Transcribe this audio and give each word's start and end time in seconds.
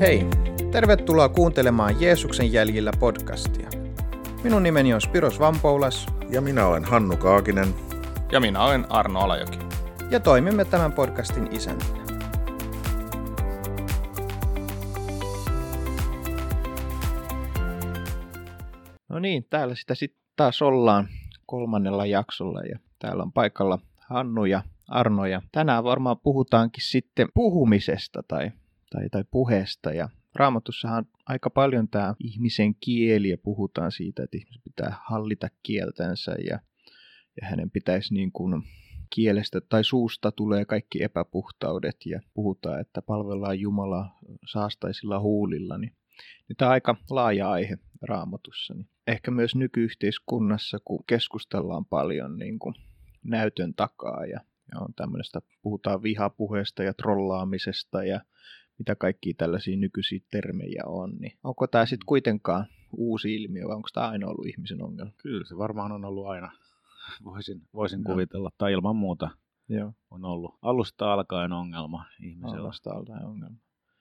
Hei, 0.00 0.26
tervetuloa 0.72 1.28
kuuntelemaan 1.28 2.00
Jeesuksen 2.00 2.52
jäljillä 2.52 2.90
podcastia. 3.00 3.68
Minun 4.44 4.62
nimeni 4.62 4.94
on 4.94 5.00
Spiros 5.00 5.40
Vampoulas. 5.40 6.06
Ja 6.30 6.40
minä 6.40 6.66
olen 6.66 6.84
Hannu 6.84 7.16
Kaakinen. 7.16 7.74
Ja 8.32 8.40
minä 8.40 8.64
olen 8.64 8.92
Arno 8.92 9.20
Alajoki. 9.20 9.58
Ja 10.10 10.20
toimimme 10.20 10.64
tämän 10.64 10.92
podcastin 10.92 11.48
isäntinä. 11.52 12.04
No 19.08 19.18
niin, 19.18 19.46
täällä 19.50 19.74
sitä 19.74 19.94
sitten 19.94 20.20
taas 20.36 20.62
ollaan 20.62 21.08
kolmannella 21.46 22.06
jaksolla 22.06 22.60
ja 22.60 22.78
täällä 22.98 23.22
on 23.22 23.32
paikalla 23.32 23.78
Hannu 24.00 24.44
ja 24.44 24.62
Arno 24.88 25.26
ja 25.26 25.42
tänään 25.52 25.84
varmaan 25.84 26.18
puhutaankin 26.22 26.84
sitten 26.84 27.28
puhumisesta 27.34 28.22
tai, 28.28 28.50
tai, 28.90 29.08
tai 29.10 29.24
puheesta 29.30 29.92
ja 29.92 30.08
Raamatussahan 30.34 31.06
aika 31.26 31.50
paljon 31.50 31.88
tämä 31.88 32.14
ihmisen 32.20 32.74
kieli 32.74 33.28
ja 33.28 33.38
puhutaan 33.38 33.92
siitä, 33.92 34.22
että 34.22 34.36
ihmisen 34.36 34.62
pitää 34.64 34.96
hallita 35.06 35.48
kieltänsä 35.62 36.32
ja, 36.32 36.58
ja 37.40 37.48
hänen 37.48 37.70
pitäisi 37.70 38.14
niin 38.14 38.32
kuin 38.32 38.62
kielestä 39.14 39.60
tai 39.60 39.84
suusta 39.84 40.32
tulee 40.32 40.64
kaikki 40.64 41.02
epäpuhtaudet 41.02 41.96
ja 42.06 42.20
puhutaan, 42.34 42.80
että 42.80 43.02
palvellaan 43.02 43.60
Jumalaa 43.60 44.18
saastaisilla 44.52 45.20
huulilla, 45.20 45.78
niin, 45.78 45.92
niin 46.48 46.56
tämä 46.56 46.68
on 46.68 46.72
aika 46.72 46.96
laaja 47.10 47.50
aihe 47.50 47.78
raamatussa. 48.02 48.74
Niin 48.74 48.88
ehkä 49.06 49.30
myös 49.30 49.54
nykyyhteiskunnassa, 49.54 50.78
kun 50.84 51.04
keskustellaan 51.06 51.84
paljon 51.84 52.38
niin 52.38 52.58
kuin 52.58 52.74
näytön 53.24 53.74
takaa 53.74 54.26
ja, 54.26 54.40
ja 54.72 54.80
on 54.80 54.94
tämmöistä, 54.94 55.40
puhutaan 55.62 56.02
vihapuheesta 56.02 56.82
ja 56.82 56.94
trollaamisesta 56.94 58.04
ja 58.04 58.20
mitä 58.78 58.94
kaikki 58.94 59.34
tällaisia 59.34 59.76
nykyisiä 59.76 60.20
termejä 60.30 60.82
on, 60.86 61.16
niin 61.18 61.32
onko 61.44 61.66
tämä 61.66 61.86
sitten 61.86 62.06
kuitenkaan 62.06 62.66
uusi 62.96 63.34
ilmiö 63.34 63.68
vai 63.68 63.76
onko 63.76 63.88
tämä 63.94 64.08
aina 64.08 64.26
ollut 64.26 64.46
ihmisen 64.46 64.82
ongelma? 64.82 65.12
Kyllä 65.22 65.44
se 65.44 65.56
varmaan 65.56 65.92
on 65.92 66.04
ollut 66.04 66.26
aina, 66.26 66.52
voisin, 67.24 67.62
voisin 67.74 68.02
no. 68.02 68.12
kuvitella, 68.12 68.50
tai 68.58 68.72
ilman 68.72 68.96
muuta 68.96 69.30
Joo. 69.68 69.92
on 70.10 70.24
ollut 70.24 70.58
alusta 70.62 71.12
alkaen 71.12 71.52
ongelma 71.52 72.04
ihmisellä. 72.22 72.64
Alusta 72.64 72.90
alkaen 72.90 73.24
ongelma. 73.24 73.56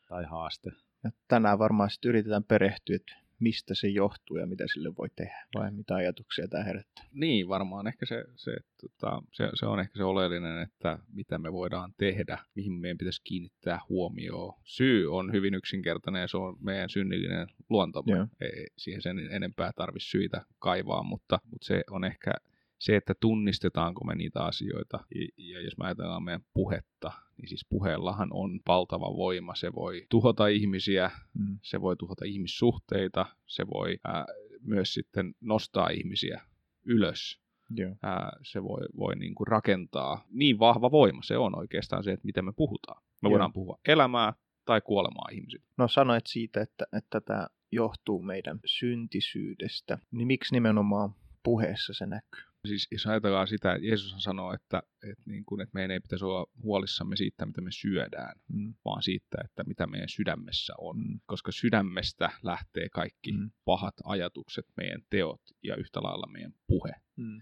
Tai 0.07 0.23
haaste. 0.23 0.71
Ja 1.03 1.11
tänään 1.27 1.59
varmaan 1.59 1.89
sitten 1.89 2.09
yritetään 2.09 2.43
perehtyä, 2.43 2.95
että 2.95 3.26
mistä 3.39 3.75
se 3.75 3.87
johtuu 3.87 4.37
ja 4.37 4.47
mitä 4.47 4.63
sille 4.73 4.95
voi 4.97 5.07
tehdä, 5.15 5.45
vai 5.55 5.71
mitä 5.71 5.95
ajatuksia 5.95 6.47
tämä 6.47 6.63
herättää? 6.63 7.05
Niin, 7.11 7.47
varmaan 7.47 7.87
ehkä 7.87 8.05
se, 8.05 8.23
se, 8.35 8.57
tota, 8.81 9.21
se, 9.33 9.49
se 9.53 9.65
on 9.65 9.79
ehkä 9.79 9.97
se 9.97 10.03
oleellinen, 10.03 10.61
että 10.61 10.99
mitä 11.13 11.37
me 11.37 11.53
voidaan 11.53 11.93
tehdä, 11.97 12.37
mihin 12.55 12.73
meidän 12.73 12.97
pitäisi 12.97 13.21
kiinnittää 13.23 13.79
huomioon. 13.89 14.53
Syy 14.63 15.15
on 15.15 15.31
hyvin 15.31 15.53
yksinkertainen 15.53 16.21
ja 16.21 16.27
se 16.27 16.37
on 16.37 16.57
meidän 16.59 16.89
synnillinen 16.89 17.47
luonto. 17.69 18.03
Ei 18.41 18.67
siihen 18.77 19.01
sen 19.01 19.19
enempää 19.31 19.71
tarvitse 19.75 20.09
syitä 20.09 20.45
kaivaa, 20.59 21.03
mutta, 21.03 21.39
mutta 21.43 21.65
se 21.65 21.83
on 21.89 22.03
ehkä 22.03 22.31
se, 22.79 22.95
että 22.95 23.13
tunnistetaanko 23.19 24.05
me 24.05 24.15
niitä 24.15 24.43
asioita, 24.43 24.99
ja 25.37 25.61
jos 25.61 25.77
me 25.77 25.85
ajatellaan 25.85 26.23
meidän 26.23 26.45
puhetta, 26.53 27.11
niin 27.37 27.49
siis 27.49 27.65
puheellahan 27.69 28.29
on 28.31 28.59
valtava 28.67 29.15
voima. 29.15 29.55
Se 29.55 29.73
voi 29.73 30.05
tuhota 30.09 30.47
ihmisiä, 30.47 31.11
mm. 31.33 31.59
se 31.61 31.81
voi 31.81 31.95
tuhota 31.95 32.25
ihmissuhteita, 32.25 33.25
se 33.45 33.67
voi 33.67 33.97
ää, 34.07 34.25
myös 34.61 34.93
sitten 34.93 35.35
nostaa 35.41 35.89
ihmisiä 35.89 36.41
ylös. 36.85 37.39
Yeah. 37.79 37.97
Ää, 38.03 38.31
se 38.43 38.63
voi, 38.63 38.85
voi 38.97 39.15
niin 39.15 39.35
kuin 39.35 39.47
rakentaa. 39.47 40.25
Niin 40.29 40.59
vahva 40.59 40.91
voima 40.91 41.21
se 41.21 41.37
on 41.37 41.57
oikeastaan 41.57 42.03
se, 42.03 42.11
että 42.11 42.25
miten 42.25 42.45
me 42.45 42.51
puhutaan. 42.51 43.03
Me 43.21 43.27
yeah. 43.27 43.31
voidaan 43.31 43.53
puhua 43.53 43.79
elämää 43.87 44.33
tai 44.65 44.81
kuolemaa 44.81 45.27
ihmisille. 45.31 45.65
No 45.77 45.87
sanoit 45.87 46.27
siitä, 46.27 46.61
että, 46.61 46.85
että 46.97 47.21
tämä 47.21 47.47
johtuu 47.71 48.21
meidän 48.21 48.59
syntisyydestä. 48.65 49.97
Niin 50.11 50.27
miksi 50.27 50.53
nimenomaan 50.53 51.15
puheessa 51.43 51.93
se 51.93 52.05
näkyy? 52.05 52.41
Siis 52.67 52.87
jos 52.91 53.07
ajatellaan 53.07 53.47
sitä, 53.47 53.73
että 53.73 53.87
Jeesus 53.87 54.23
sanoo, 54.23 54.53
että, 54.53 54.83
että, 55.03 55.23
niin 55.25 55.45
kuin, 55.45 55.61
että 55.61 55.73
meidän 55.73 55.91
ei 55.91 55.99
pitäisi 55.99 56.25
olla 56.25 56.45
huolissamme 56.63 57.15
siitä, 57.15 57.45
mitä 57.45 57.61
me 57.61 57.71
syödään, 57.71 58.39
mm. 58.53 58.73
vaan 58.85 59.03
siitä, 59.03 59.37
että 59.45 59.63
mitä 59.63 59.87
meidän 59.87 60.09
sydämessä 60.09 60.73
on. 60.77 60.97
Mm. 60.97 61.19
Koska 61.25 61.51
sydämestä 61.51 62.29
lähtee 62.43 62.89
kaikki 62.89 63.31
mm. 63.31 63.51
pahat 63.65 63.95
ajatukset, 64.03 64.65
meidän 64.77 65.01
teot 65.09 65.41
ja 65.63 65.75
yhtä 65.75 66.03
lailla 66.03 66.27
meidän 66.31 66.53
puhe. 66.67 66.91
Mm 67.15 67.41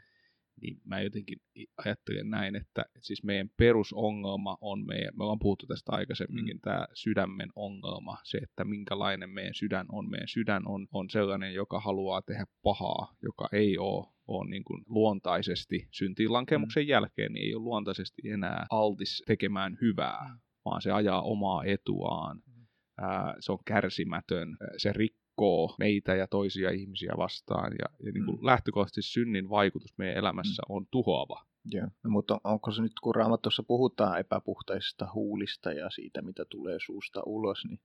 niin 0.62 0.82
mä 0.86 1.02
jotenkin 1.02 1.38
ajattelen 1.86 2.30
näin, 2.30 2.56
että, 2.56 2.86
siis 3.00 3.24
meidän 3.24 3.50
perusongelma 3.58 4.58
on 4.62 4.86
meidän, 4.86 5.14
me 5.18 5.24
ollaan 5.24 5.40
puhuttu 5.40 5.68
tästä 5.68 5.92
aikaisemminkin, 5.92 6.58
mm. 6.58 6.62
tämä 6.62 6.88
sydämen 6.94 7.50
ongelma, 7.56 8.18
se, 8.24 8.38
että 8.38 8.66
minkälainen 8.66 9.30
meidän 9.30 9.54
sydän 9.54 9.86
on. 9.92 10.10
Meidän 10.10 10.28
sydän 10.28 10.68
on, 10.68 10.88
on 10.92 11.10
sellainen, 11.10 11.54
joka 11.54 11.80
haluaa 11.80 12.22
tehdä 12.22 12.46
pahaa, 12.64 13.16
joka 13.22 13.48
ei 13.52 13.78
ole, 13.78 14.08
ole 14.28 14.50
niin 14.50 14.64
kuin 14.64 14.84
luontaisesti 14.88 15.88
syntiin 15.92 16.34
lankemuksen 16.34 16.84
mm. 16.84 16.88
jälkeen, 16.88 17.34
niin 17.34 17.46
ei 17.46 17.56
ole 17.56 17.64
luontaisesti 17.64 18.30
enää 18.30 18.66
altis 18.70 19.24
tekemään 19.28 19.78
hyvää, 19.82 20.30
mm. 20.34 20.40
vaan 20.66 20.82
se 20.82 20.92
ajaa 20.92 21.22
omaa 21.22 21.64
etuaan. 21.64 22.38
Mm. 22.38 22.66
Ää, 22.98 23.36
se 23.40 23.52
on 23.52 23.60
kärsimätön, 23.66 24.58
se 24.78 24.94
rikkoo 24.94 25.25
rikkoo 25.36 25.76
meitä 25.80 26.16
ja 26.16 26.28
toisia 26.28 26.70
ihmisiä 26.70 27.14
vastaan. 27.18 27.72
Ja, 27.80 27.86
ja 28.06 28.12
niin 28.12 28.26
kuin 28.26 28.40
mm. 28.40 28.46
lähtökohtaisesti 28.46 29.02
synnin 29.14 29.50
vaikutus 29.50 29.98
meidän 29.98 30.18
elämässä 30.18 30.64
mm. 30.70 30.76
on 30.76 30.88
tuhoava. 30.92 31.46
Joo. 31.72 31.88
No, 32.04 32.10
mutta 32.10 32.42
onko 32.44 32.72
se 32.72 32.82
nyt, 32.82 33.00
kun 33.02 33.16
Raamatussa 33.16 33.64
puhutaan 33.64 34.20
epäpuhtaisista 34.20 35.08
huulista 35.14 35.72
ja 35.72 35.90
siitä, 35.90 36.22
mitä 36.22 36.46
tulee 36.46 36.78
suusta 36.86 37.22
ulos, 37.26 37.66
niin 37.66 37.80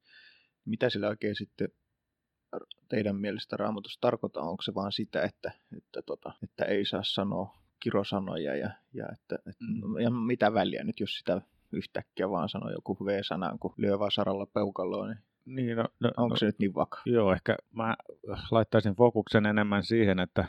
mitä 0.65 0.91
sillä 0.91 1.09
oikein 1.09 1.35
sitten 1.35 1.69
teidän 2.89 3.17
mielestä 3.17 3.57
Raamatussa 3.57 4.01
tarkoittaa? 4.01 4.43
Onko 4.43 4.63
se 4.63 4.75
vaan 4.75 4.93
sitä, 4.93 5.23
että, 5.23 5.53
että, 5.77 6.03
tota, 6.03 6.33
että 6.43 6.65
ei 6.65 6.85
saa 6.85 7.03
sanoa 7.05 7.59
kirosanoja 7.81 8.57
ja, 8.57 8.71
ja, 8.95 9.09
että, 9.13 9.35
että, 9.37 9.65
mm. 9.65 10.01
ja 10.01 10.11
mitä 10.11 10.55
väliä 10.55 10.85
nyt, 10.85 11.01
jos 11.01 11.19
sitä 11.19 11.43
yhtäkkiä 11.73 12.31
vaan 12.31 12.49
sanoo 12.49 12.71
joku 12.71 12.97
V-sanan, 13.05 13.59
kun 13.59 13.75
lyö 13.77 13.99
vasaralla 13.99 14.47
peukaloon, 14.47 15.09
niin 15.09 15.30
niin, 15.51 15.77
no, 15.77 15.85
no, 16.01 16.11
Onko 16.17 16.37
se 16.37 16.47
no, 16.47 16.49
nyt 16.49 16.59
niin 16.59 16.75
vaka? 16.75 17.03
Joo, 17.07 17.33
ehkä 17.33 17.57
mä 17.73 17.97
laittaisin 18.51 18.95
fokuksen 18.95 19.47
enemmän 19.47 19.83
siihen, 19.83 20.19
että, 20.19 20.45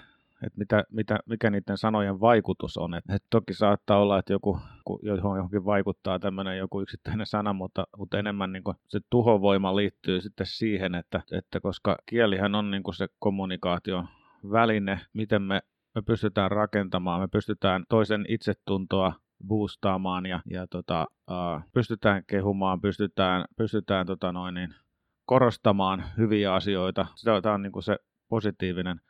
että 0.45 0.59
mitä, 0.59 0.83
mitä, 0.91 1.19
mikä 1.25 1.49
niiden 1.49 1.77
sanojen 1.77 2.19
vaikutus 2.21 2.77
on. 2.77 2.93
Et, 2.93 3.03
et 3.15 3.23
toki 3.29 3.53
saattaa 3.53 3.99
olla, 4.01 4.19
että 4.19 4.33
joku, 4.33 4.59
johon 5.01 5.37
johonkin 5.37 5.65
vaikuttaa 5.65 6.19
tämmöinen 6.19 6.57
joku 6.57 6.81
yksittäinen 6.81 7.25
sana, 7.25 7.53
mutta, 7.53 7.87
mutta 7.97 8.19
enemmän 8.19 8.51
niin 8.51 8.63
se 8.87 8.99
tuhovoima 9.09 9.75
liittyy 9.75 10.21
sitten 10.21 10.45
siihen, 10.45 10.95
että, 10.95 11.21
että 11.31 11.59
koska 11.59 11.97
kielihän 12.05 12.55
on 12.55 12.71
niin 12.71 12.83
se 12.95 13.07
kommunikaation 13.19 14.07
väline, 14.51 14.99
miten 15.13 15.41
me, 15.41 15.61
me 15.95 16.01
pystytään 16.01 16.51
rakentamaan, 16.51 17.21
me 17.21 17.27
pystytään 17.27 17.83
toisen 17.89 18.25
itsetuntoa 18.27 19.13
boostaamaan 19.47 20.25
ja, 20.25 20.39
ja 20.49 20.67
tota, 20.67 21.07
uh, 21.31 21.61
pystytään 21.73 22.23
kehumaan, 22.27 22.81
pystytään, 22.81 23.45
pystytään 23.57 24.05
tota 24.05 24.31
noin, 24.31 24.53
niin, 24.53 24.75
korostamaan 25.31 26.03
hyviä 26.17 26.53
asioita. 26.53 27.05
Tämä 27.41 27.53
on 27.53 27.61
niin 27.61 27.71
kuin 27.71 27.83
se 27.83 27.97
positiivinen 28.29 29.01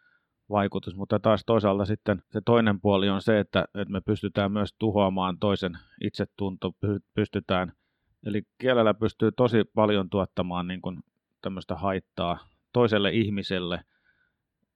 vaikutus, 0.49 0.95
mutta 0.95 1.19
taas 1.19 1.43
toisaalta 1.45 1.85
sitten 1.85 2.23
se 2.31 2.41
toinen 2.45 2.81
puoli 2.81 3.09
on 3.09 3.21
se, 3.21 3.39
että, 3.39 3.65
että 3.75 3.91
me 3.91 4.01
pystytään 4.01 4.51
myös 4.51 4.75
tuhoamaan 4.79 5.39
toisen 5.39 5.77
itsetunto, 6.03 6.71
pystytään, 7.13 7.73
eli 8.25 8.41
kielellä 8.57 8.93
pystyy 8.93 9.31
tosi 9.31 9.63
paljon 9.75 10.09
tuottamaan 10.09 10.67
niin 10.67 10.81
kuin 10.81 10.99
tämmöistä 11.41 11.75
haittaa 11.75 12.37
toiselle 12.73 13.09
ihmiselle, 13.09 13.83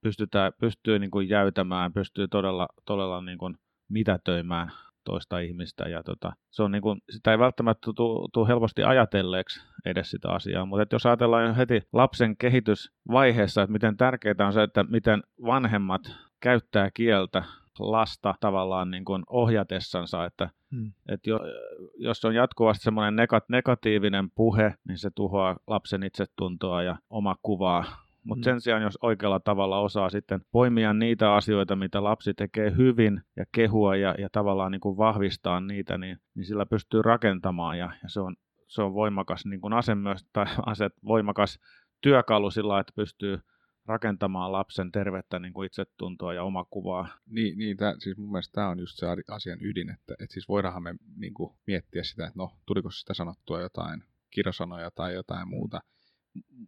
pystytään, 0.00 0.52
pystyy 0.60 0.98
niin 0.98 1.10
kuin 1.10 1.28
jäytämään, 1.28 1.92
pystyy 1.92 2.28
todella, 2.28 2.68
todella 2.84 3.20
niin 3.20 3.38
kuin 3.38 3.58
mitätöimään 3.88 4.72
toista 5.06 5.38
ihmistä. 5.38 5.88
Ja 5.88 6.02
tota, 6.02 6.32
se 6.50 6.62
on 6.62 6.72
niin 6.72 6.82
kuin, 6.82 7.00
sitä 7.10 7.30
ei 7.30 7.38
välttämättä 7.38 7.90
tule 8.32 8.48
helposti 8.48 8.82
ajatelleeksi 8.82 9.60
edes 9.84 10.10
sitä 10.10 10.30
asiaa, 10.30 10.66
mutta 10.66 10.94
jos 10.94 11.06
ajatellaan 11.06 11.46
jo 11.46 11.54
heti 11.54 11.82
lapsen 11.92 12.36
kehitysvaiheessa, 12.36 13.62
että 13.62 13.72
miten 13.72 13.96
tärkeää 13.96 14.46
on 14.46 14.52
se, 14.52 14.62
että 14.62 14.84
miten 14.88 15.22
vanhemmat 15.42 16.02
käyttää 16.40 16.90
kieltä 16.94 17.42
lasta 17.78 18.34
tavallaan 18.40 18.90
niin 18.90 19.04
kuin 19.04 19.22
ohjatessansa, 19.30 20.24
että, 20.24 20.50
hmm. 20.74 20.92
että 21.08 21.30
jo, 21.30 21.40
jos 21.96 22.24
on 22.24 22.34
jatkuvasti 22.34 22.84
semmoinen 22.84 23.28
negatiivinen 23.48 24.30
puhe, 24.30 24.74
niin 24.88 24.98
se 24.98 25.10
tuhoaa 25.14 25.56
lapsen 25.66 26.02
itsetuntoa 26.02 26.82
ja 26.82 26.96
omakuvaa 27.10 28.05
mutta 28.26 28.40
mm. 28.40 28.44
sen 28.44 28.60
sijaan, 28.60 28.82
jos 28.82 28.98
oikealla 29.02 29.40
tavalla 29.40 29.80
osaa 29.80 30.10
sitten 30.10 30.40
poimia 30.52 30.92
niitä 30.92 31.34
asioita, 31.34 31.76
mitä 31.76 32.04
lapsi 32.04 32.34
tekee 32.34 32.76
hyvin 32.76 33.20
ja 33.36 33.44
kehua 33.52 33.96
ja, 33.96 34.14
ja 34.18 34.28
tavallaan 34.32 34.72
niin 34.72 34.80
kuin 34.80 34.96
vahvistaa 34.96 35.60
niitä, 35.60 35.98
niin, 35.98 36.18
niin 36.34 36.44
sillä 36.44 36.66
pystyy 36.66 37.02
rakentamaan 37.02 37.78
ja, 37.78 37.92
ja 38.02 38.08
se, 38.08 38.20
on, 38.20 38.36
se 38.66 38.82
on 38.82 38.94
voimakas 38.94 39.46
niin 39.46 39.60
kuin 39.60 39.72
ase 39.72 39.94
myös, 39.94 40.26
tai 40.32 40.46
aset, 40.66 40.92
voimakas 41.04 41.58
työkalu 42.00 42.50
sillä, 42.50 42.80
että 42.80 42.92
pystyy 42.96 43.38
rakentamaan 43.86 44.52
lapsen 44.52 44.92
tervettä 44.92 45.38
niin 45.38 45.52
kuin 45.52 45.66
itsetuntoa 45.66 46.34
ja 46.34 46.42
omakuvaa. 46.42 47.08
Niin, 47.26 47.58
niin 47.58 47.76
tää, 47.76 47.94
siis 47.98 48.16
mun 48.18 48.32
mielestä 48.32 48.52
tämä 48.52 48.68
on 48.68 48.78
just 48.78 48.96
se 48.96 49.06
asian 49.28 49.58
ydin, 49.62 49.90
että, 49.90 50.14
että 50.20 50.32
siis 50.32 50.48
voidaanhan 50.48 50.82
me 50.82 50.94
niin 51.16 51.34
kuin 51.34 51.56
miettiä 51.66 52.02
sitä, 52.02 52.26
että 52.26 52.38
no, 52.38 52.50
tuliko 52.66 52.90
sitä 52.90 53.14
sanottua 53.14 53.60
jotain 53.60 54.04
kirosanoja 54.30 54.90
tai 54.90 55.14
jotain 55.14 55.48
muuta, 55.48 55.80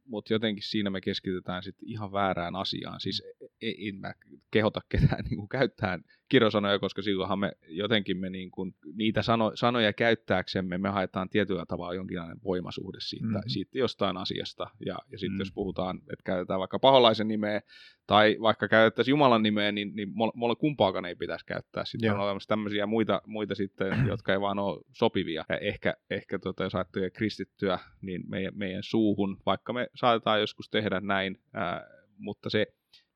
mutta 0.04 0.32
jotenkin 0.32 0.62
siinä 0.62 0.90
me 0.90 1.00
keskitytään 1.00 1.62
sitten 1.62 1.88
ihan 1.88 2.12
väärään 2.12 2.56
asiaan. 2.56 3.00
Siis 3.00 3.22
en, 3.62 3.74
en 3.78 3.94
mä 3.94 4.14
kehota 4.50 4.80
ketään 4.88 5.24
niin 5.30 5.36
kuin 5.36 5.48
käyttää 5.48 5.98
kirosanoja, 6.28 6.78
koska 6.78 7.02
silloinhan 7.02 7.38
me 7.38 7.52
jotenkin 7.68 8.18
me 8.18 8.30
niin 8.30 8.50
kuin, 8.50 8.74
niitä 8.94 9.22
sano, 9.22 9.52
sanoja 9.54 9.92
käyttääksemme 9.92 10.78
me 10.78 10.88
haetaan 10.88 11.28
tietyllä 11.28 11.64
tavalla 11.66 11.94
jonkinlainen 11.94 12.42
voimasuhde 12.44 12.98
siitä, 13.00 13.26
mm-hmm. 13.26 13.42
siitä 13.46 13.78
jostain 13.78 14.16
asiasta. 14.16 14.70
Ja, 14.86 14.98
ja 15.12 15.18
sitten 15.18 15.30
mm-hmm. 15.32 15.40
jos 15.40 15.52
puhutaan, 15.52 15.96
että 15.96 16.22
käytetään 16.24 16.60
vaikka 16.60 16.78
paholaisen 16.78 17.28
nimeä 17.28 17.60
tai 18.06 18.36
vaikka 18.40 18.68
käytettäisiin 18.68 19.12
Jumalan 19.12 19.42
nimeä, 19.42 19.72
niin, 19.72 19.96
niin 19.96 20.08
mulle 20.34 20.56
kumpaakaan 20.56 21.04
ei 21.04 21.14
pitäisi 21.14 21.46
käyttää. 21.46 21.84
Sitten 21.84 22.06
Joo. 22.06 22.16
on 22.16 22.22
olemassa 22.22 22.48
tämmöisiä 22.48 22.86
muita, 22.86 23.22
muita 23.26 23.54
sitten, 23.54 23.92
jotka 24.12 24.32
ei 24.32 24.40
vaan 24.40 24.58
ole 24.58 24.84
sopivia. 24.92 25.44
Ja 25.48 25.58
ehkä, 25.58 25.94
ehkä 26.10 26.38
tota, 26.38 26.62
jos 26.62 26.74
ajattelee 26.74 27.10
kristittyä, 27.10 27.78
niin 28.00 28.22
meidän, 28.28 28.52
meidän 28.56 28.82
suuhun, 28.82 29.36
vaikka 29.46 29.57
me 29.72 29.88
saatetaan 29.94 30.40
joskus 30.40 30.70
tehdä 30.70 31.00
näin, 31.00 31.40
ää, 31.52 31.86
mutta 32.18 32.50
se, 32.50 32.66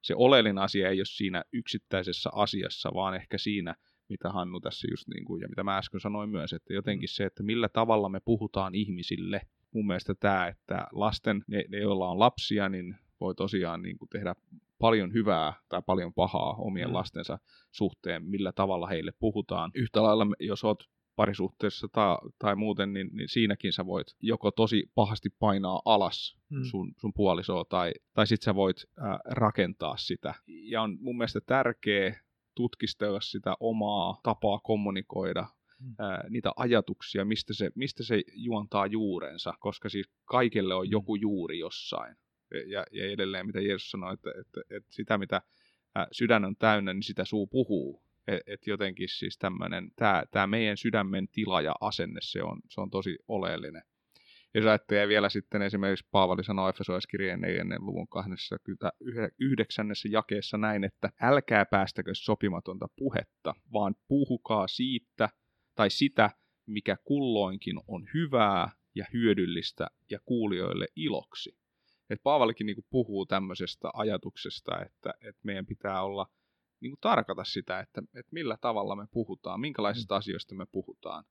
se 0.03 0.15
oleellinen 0.17 0.59
asia 0.59 0.89
ei 0.89 0.99
ole 0.99 1.05
siinä 1.05 1.45
yksittäisessä 1.53 2.31
asiassa, 2.33 2.91
vaan 2.95 3.15
ehkä 3.15 3.39
siinä, 3.39 3.75
mitä 4.09 4.31
Hannu 4.31 4.61
tässä 4.61 4.89
just 4.91 5.09
niin 5.09 5.25
kuin, 5.25 5.41
ja 5.41 5.49
mitä 5.49 5.65
mä 5.65 5.79
äsken 5.79 6.01
sanoin 6.01 6.31
myös, 6.31 6.53
että 6.53 6.75
jotenkin 6.75 7.09
se, 7.09 7.25
että 7.25 7.43
millä 7.43 7.69
tavalla 7.69 8.09
me 8.09 8.21
puhutaan 8.25 8.75
ihmisille, 8.75 9.41
mun 9.75 9.87
mielestä 9.87 10.15
tämä, 10.15 10.49
että 10.49 10.87
lasten, 10.93 11.45
ne, 11.47 11.65
ne 11.69 11.79
joilla 11.79 12.09
on 12.09 12.19
lapsia, 12.19 12.69
niin 12.69 12.97
voi 13.21 13.35
tosiaan 13.35 13.83
niin 13.83 13.99
kuin 13.99 14.09
tehdä 14.09 14.35
paljon 14.79 15.13
hyvää 15.13 15.53
tai 15.69 15.83
paljon 15.87 16.15
pahaa 16.15 16.55
omien 16.55 16.89
mm. 16.89 16.95
lastensa 16.95 17.39
suhteen, 17.71 18.25
millä 18.25 18.53
tavalla 18.53 18.87
heille 18.87 19.13
puhutaan. 19.19 19.71
Yhtä 19.75 20.03
lailla, 20.03 20.27
jos 20.41 20.65
olet 20.65 20.85
parisuhteessa 21.23 21.89
tai, 21.93 22.17
tai 22.39 22.57
muuten, 22.57 22.93
niin, 22.93 23.11
niin 23.13 23.29
siinäkin 23.29 23.73
sä 23.73 23.87
voit 23.87 24.07
joko 24.21 24.51
tosi 24.51 24.91
pahasti 24.95 25.29
painaa 25.39 25.83
alas 25.85 26.37
mm. 26.51 26.63
sun, 26.63 26.95
sun 27.01 27.13
puolisoa 27.15 27.65
tai, 27.65 27.93
tai 28.15 28.27
sitten 28.27 28.45
sä 28.45 28.55
voit 28.55 28.77
äh, 28.99 29.19
rakentaa 29.25 29.97
sitä. 29.97 30.35
Ja 30.47 30.83
on 30.83 30.99
mun 31.01 31.17
mielestä 31.17 31.41
tärkeä 31.47 32.21
tutkistella 32.55 33.21
sitä 33.21 33.55
omaa 33.61 34.21
tapaa 34.23 34.61
kommunikoida, 34.65 35.47
mm. 35.81 35.95
ää, 35.99 36.25
niitä 36.31 36.53
ajatuksia, 36.57 37.25
mistä 37.25 37.55
se, 37.55 37.71
mistä 37.75 38.03
se 38.05 38.23
juontaa 38.35 38.87
juurensa, 38.87 39.55
koska 39.61 39.89
siis 39.89 40.11
kaikille 40.25 40.75
on 40.75 40.87
mm. 40.87 40.91
joku 40.91 41.15
juuri 41.15 41.59
jossain. 41.59 42.17
Ja, 42.67 42.85
ja 42.93 43.11
edelleen, 43.11 43.47
mitä 43.47 43.61
Jeesus 43.61 43.91
sanoi, 43.91 44.15
että, 44.15 44.31
että, 44.41 44.61
että 44.71 44.93
sitä, 44.93 45.19
mitä 45.19 45.43
ää, 45.95 46.07
sydän 46.13 46.45
on 46.45 46.57
täynnä, 46.57 46.93
niin 46.93 47.03
sitä 47.03 47.25
suu 47.25 47.47
puhuu. 47.47 48.03
Että 48.27 48.53
et 48.53 48.67
jotenkin 48.67 49.09
siis 49.09 49.39
tämmöinen, 49.39 49.91
tämä, 50.31 50.47
meidän 50.47 50.77
sydämen 50.77 51.29
tila 51.29 51.61
ja 51.61 51.75
asenne, 51.81 52.21
se 52.23 52.43
on, 52.43 52.61
se 52.69 52.81
on 52.81 52.91
tosi 52.91 53.17
oleellinen. 53.29 53.83
Jos 54.55 54.67
ajattelee 54.67 55.09
vielä 55.09 55.29
sitten 55.29 55.63
esimerkiksi 55.63 56.09
Paavali 56.11 56.45
sanoi 56.45 56.71
Efesoiskirjeen 56.71 57.41
4. 57.41 57.65
luvun 57.79 58.09
29. 58.09 59.87
jakeessa 60.11 60.59
näin, 60.59 60.85
että 60.85 61.11
älkää 61.21 61.65
päästäkö 61.65 62.11
sopimatonta 62.15 62.87
puhetta, 62.97 63.55
vaan 63.73 63.95
puhukaa 64.09 64.69
siitä 64.69 65.29
tai 65.75 65.91
sitä, 65.91 66.31
mikä 66.67 66.97
kulloinkin 67.05 67.77
on 67.89 68.09
hyvää 68.15 68.71
ja 68.95 69.05
hyödyllistä 69.13 69.87
ja 70.11 70.19
kuulijoille 70.25 70.87
iloksi. 70.97 71.57
Et 72.11 72.23
Paavalikin 72.23 72.67
niin 72.67 72.87
puhuu 72.91 73.27
tämmöisestä 73.27 73.91
ajatuksesta, 73.95 74.85
että, 74.85 75.15
että 75.21 75.41
meidän 75.43 75.67
pitää 75.67 76.03
olla 76.03 76.27
niin 76.83 76.91
kuin 76.91 77.01
tarkata 77.01 77.45
sitä, 77.45 77.81
että, 77.81 78.03
että 78.15 78.33
millä 78.33 78.57
tavalla 78.57 78.97
me 78.97 79.07
puhutaan, 79.13 79.61
minkälaisista 79.61 80.15
mm. 80.15 80.19
asioista 80.19 80.55
me 80.55 80.67
puhutaan. 80.67 81.25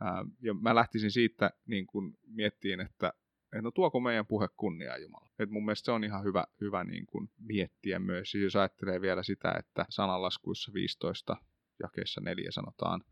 Ää, 0.00 0.24
ja 0.42 0.54
mä 0.54 0.74
lähtisin 0.74 1.10
siitä 1.10 1.50
niin 1.66 1.86
kuin 1.86 2.18
miettiin, 2.26 2.80
että, 2.80 3.12
että 3.42 3.62
no 3.62 3.70
tuoko 3.70 4.00
meidän 4.00 4.26
puhe 4.26 4.48
kunniaa 4.56 4.96
Jumala. 4.96 5.30
Et 5.38 5.50
mun 5.50 5.64
mielestä 5.64 5.84
se 5.84 5.92
on 5.92 6.04
ihan 6.04 6.24
hyvä, 6.24 6.44
hyvä 6.60 6.84
niin 6.84 7.06
kuin 7.06 7.30
miettiä 7.38 7.98
myös, 7.98 8.34
jos 8.34 8.56
ajattelee 8.56 9.00
vielä 9.00 9.22
sitä, 9.22 9.54
että 9.58 9.86
sananlaskuissa 9.90 10.72
15 10.74 11.36
jakeessa 11.82 12.20
4 12.20 12.50
sanotaan, 12.50 13.04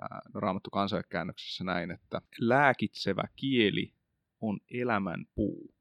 ää, 0.00 0.20
no 0.34 0.40
raamattu 0.40 0.70
kansankäännöksessä 0.70 1.64
näin, 1.64 1.90
että 1.90 2.20
lääkitsevä 2.40 3.24
kieli 3.36 3.94
on 4.40 4.60
elämän 4.70 5.26
puu, 5.34 5.74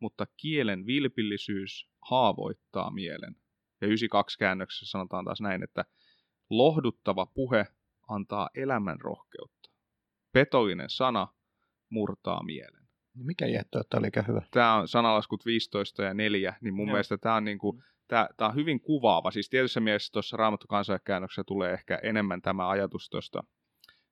mutta 0.00 0.26
kielen 0.36 0.86
vilpillisyys 0.86 1.90
haavoittaa 2.10 2.90
mielen. 2.90 3.36
Ja 3.80 3.86
92 3.86 4.38
käännöksessä 4.38 4.86
sanotaan 4.86 5.24
taas 5.24 5.40
näin, 5.40 5.62
että 5.62 5.84
lohduttava 6.50 7.26
puhe 7.26 7.66
antaa 8.08 8.50
elämän 8.54 9.00
rohkeutta. 9.00 9.70
Petollinen 10.32 10.90
sana 10.90 11.28
murtaa 11.90 12.42
mielen. 12.42 12.86
Niin 13.14 13.26
mikä 13.26 13.46
jättö, 13.46 13.80
että 13.80 13.98
oli 13.98 14.08
hyvä? 14.28 14.42
Tämä 14.50 14.74
on 14.74 14.88
sanalaskut 14.88 15.46
15 15.46 16.02
ja 16.02 16.14
4, 16.14 16.54
niin 16.60 16.74
mun 16.74 16.88
Joo. 16.88 16.92
mielestä 16.92 17.18
tämä 17.18 17.34
on, 17.34 17.44
niin 17.44 17.58
kuin, 17.58 17.82
tämä, 18.08 18.28
tämä 18.36 18.48
on 18.48 18.54
hyvin 18.54 18.80
kuvaava. 18.80 19.30
Siis 19.30 19.48
tietyssä 19.48 19.80
mielessä 19.80 20.12
tuossa 20.12 20.36
Raamattu 20.36 20.66
kansankäännöksessä 20.66 21.44
tulee 21.46 21.72
ehkä 21.72 21.98
enemmän 22.02 22.42
tämä 22.42 22.68
ajatus 22.68 23.08
tuosta, 23.10 23.44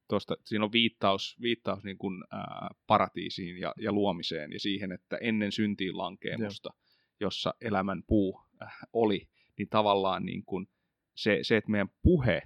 tuosta 0.08 0.36
siinä 0.44 0.64
on 0.64 0.72
viittaus, 0.72 1.36
viittaus 1.40 1.84
niin 1.84 1.98
kuin, 1.98 2.24
ää, 2.30 2.68
paratiisiin 2.86 3.60
ja, 3.60 3.74
ja 3.78 3.92
luomiseen 3.92 4.52
ja 4.52 4.60
siihen, 4.60 4.92
että 4.92 5.16
ennen 5.16 5.52
syntiin 5.52 5.98
lankeemusta, 5.98 6.70
Joo. 6.74 6.80
jossa 7.20 7.54
elämän 7.60 8.02
puu 8.06 8.40
äh, 8.62 8.76
oli, 8.92 9.28
niin 9.58 9.68
tavallaan 9.68 10.24
niin 10.24 10.44
kuin 10.44 10.66
se, 11.14 11.38
se, 11.42 11.56
että 11.56 11.70
meidän 11.70 11.90
puhe, 12.02 12.42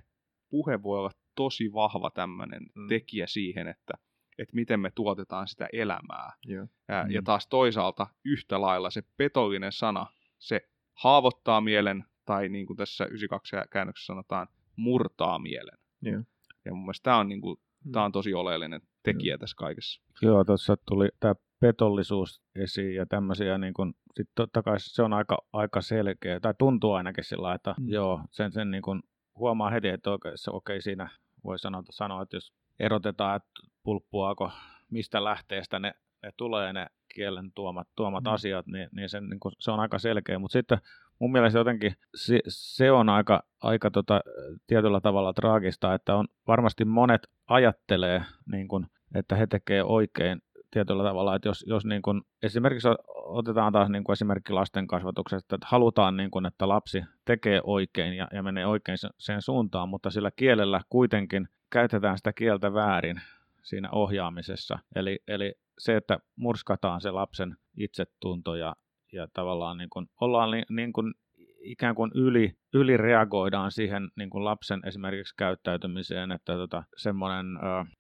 puhe 0.50 0.82
voi 0.82 0.99
olla 0.99 1.10
tosi 1.34 1.72
vahva 1.72 2.10
tämmöinen 2.10 2.62
mm. 2.75 2.88
tekijä 2.88 3.26
siihen, 3.26 3.69
että, 3.69 3.94
että 4.38 4.55
miten 4.55 4.81
me 4.81 4.90
tuotetaan 4.90 5.49
sitä 5.49 5.69
elämää. 5.72 6.32
Joo. 6.44 6.66
Ja, 6.88 7.05
mm. 7.05 7.10
ja 7.10 7.22
taas 7.22 7.46
toisaalta 7.46 8.06
yhtä 8.25 8.60
lailla 8.60 8.90
se 8.90 9.02
petollinen 9.16 9.72
sana, 9.72 10.06
se 10.38 10.60
haavoittaa 10.94 11.60
mielen, 11.60 12.05
tai 12.25 12.49
niin 12.49 12.66
kuin 12.66 12.76
tässä 12.76 13.05
92 13.05 13.56
käännöksessä 13.70 14.06
sanotaan, 14.06 14.49
murtaa 14.76 15.38
mielen. 15.38 15.78
Joo. 16.02 16.22
Ja 16.64 16.75
mun 16.75 16.82
mielestä 16.82 17.05
tämä 17.05 17.19
on, 17.19 17.28
niin 17.28 17.40
kuin, 17.40 17.56
mm. 17.84 17.93
tämä 17.93 18.05
on 18.05 18.12
tosi 18.12 18.34
oleellinen 18.34 18.81
tekijä 19.02 19.32
Joo. 19.32 19.38
tässä 19.38 19.56
kaikessa. 19.58 20.02
Joo, 20.22 20.44
tuossa 20.44 20.76
tuli 20.76 21.08
tämä 21.20 21.34
petollisuus 21.60 22.43
esiin 22.55 22.94
ja 22.94 23.06
tämmöisiä, 23.06 23.58
niin 23.58 23.75
kun, 23.75 23.94
sit 24.16 24.28
totta 24.34 24.62
kai 24.62 24.76
se 24.78 25.02
on 25.02 25.12
aika, 25.12 25.38
aika 25.52 25.81
selkeä, 25.81 26.40
tai 26.40 26.55
tuntuu 26.58 26.93
ainakin 26.93 27.25
sillä 27.25 27.55
että 27.55 27.75
mm. 27.78 27.88
joo, 27.88 28.20
sen, 28.31 28.52
sen 28.52 28.70
niin 28.70 28.82
kun 28.82 29.02
huomaa 29.38 29.70
heti, 29.70 29.88
että 29.88 30.10
okei, 30.10 30.32
okei 30.52 30.82
siinä 30.82 31.08
voi 31.44 31.58
sanoa, 31.58 31.82
sanoa, 31.90 32.22
että 32.22 32.37
jos 32.37 32.52
erotetaan, 32.81 33.37
että 33.37 33.50
pulppuako, 33.82 34.50
mistä 34.90 35.25
lähteestä 35.25 35.78
ne, 35.78 35.93
ne 36.22 36.31
tulee 36.37 36.72
ne 36.72 36.86
kielen 37.15 37.53
tuomat, 37.55 37.88
tuomat 37.96 38.24
mm. 38.24 38.31
asiat, 38.31 38.67
niin, 38.67 38.88
niin, 38.93 39.08
sen, 39.08 39.29
niin 39.29 39.41
kun, 39.41 39.53
se 39.58 39.70
on 39.70 39.81
aika 39.81 39.98
selkeä, 39.98 40.38
mutta 40.38 40.53
sitten 40.53 40.79
mun 41.19 41.32
mielestä 41.32 41.58
jotenkin 41.58 41.93
se, 42.15 42.41
se 42.48 42.93
on 42.93 43.08
aika, 43.08 43.43
aika 43.62 43.91
tota, 43.91 44.20
tietyllä 44.67 45.00
tavalla 45.00 45.32
traagista, 45.32 45.94
että 45.94 46.15
on 46.15 46.29
varmasti 46.46 46.84
monet 46.84 47.22
ajattelee, 47.46 48.22
niin 48.53 48.69
kun, 48.69 48.86
että 49.15 49.36
he 49.36 49.46
tekee 49.46 49.82
oikein 49.82 50.43
tietyllä 50.70 51.03
tavalla, 51.03 51.34
että 51.34 51.48
jos, 51.48 51.65
jos 51.69 51.84
niin 51.84 52.03
kuin, 52.03 52.22
esimerkiksi 52.43 52.89
otetaan 53.15 53.72
taas 53.72 53.89
niin 53.89 54.05
kuin 54.05 54.13
esimerkki 54.13 54.53
lasten 54.53 54.87
kasvatuksesta, 54.87 55.55
että 55.55 55.67
halutaan, 55.70 56.17
niin 56.17 56.31
kuin, 56.31 56.46
että 56.46 56.69
lapsi 56.69 57.05
tekee 57.25 57.60
oikein 57.65 58.17
ja, 58.17 58.29
ja 58.32 58.43
menee 58.43 58.67
oikein 58.67 58.98
sen 59.19 59.43
suuntaan, 59.43 59.89
mutta 59.89 60.10
sillä 60.10 60.31
kielellä 60.37 60.81
kuitenkin 60.89 61.48
käytetään 61.70 62.19
sitä 62.19 62.32
kieltä 62.32 62.75
väärin 62.75 63.20
siinä 63.63 63.89
ohjaamisessa. 63.93 64.79
Eli, 64.94 65.19
eli 65.29 65.55
se, 65.79 65.96
että 65.96 66.19
murskataan 66.37 67.01
se 67.01 67.10
lapsen 67.10 67.56
itsetunto 67.77 68.55
ja, 68.55 68.77
ja 69.13 69.29
tavallaan 69.32 69.79
niin 69.79 69.91
kuin, 69.91 70.06
ollaan 70.20 70.51
niin, 70.51 70.65
niin 70.70 70.93
kuin 70.93 71.15
ikään 71.60 71.94
kuin 71.94 72.10
yli, 72.15 72.53
ylireagoidaan 72.75 73.70
siihen 73.70 74.10
niin 74.17 74.31
kuin 74.31 74.44
lapsen 74.44 74.81
esimerkiksi 74.87 75.34
käyttäytymiseen, 75.37 76.32
että 76.32 76.55
tota, 76.55 76.82
semmoinen 76.96 77.46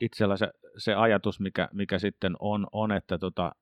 itsellä 0.00 0.36
se, 0.36 0.50
se 0.76 0.94
ajatus, 0.94 1.40
mikä, 1.40 1.68
mikä 1.72 1.98
sitten 1.98 2.36
on, 2.40 2.66
on 2.72 2.92
että 2.92 3.18
tota, 3.18 3.52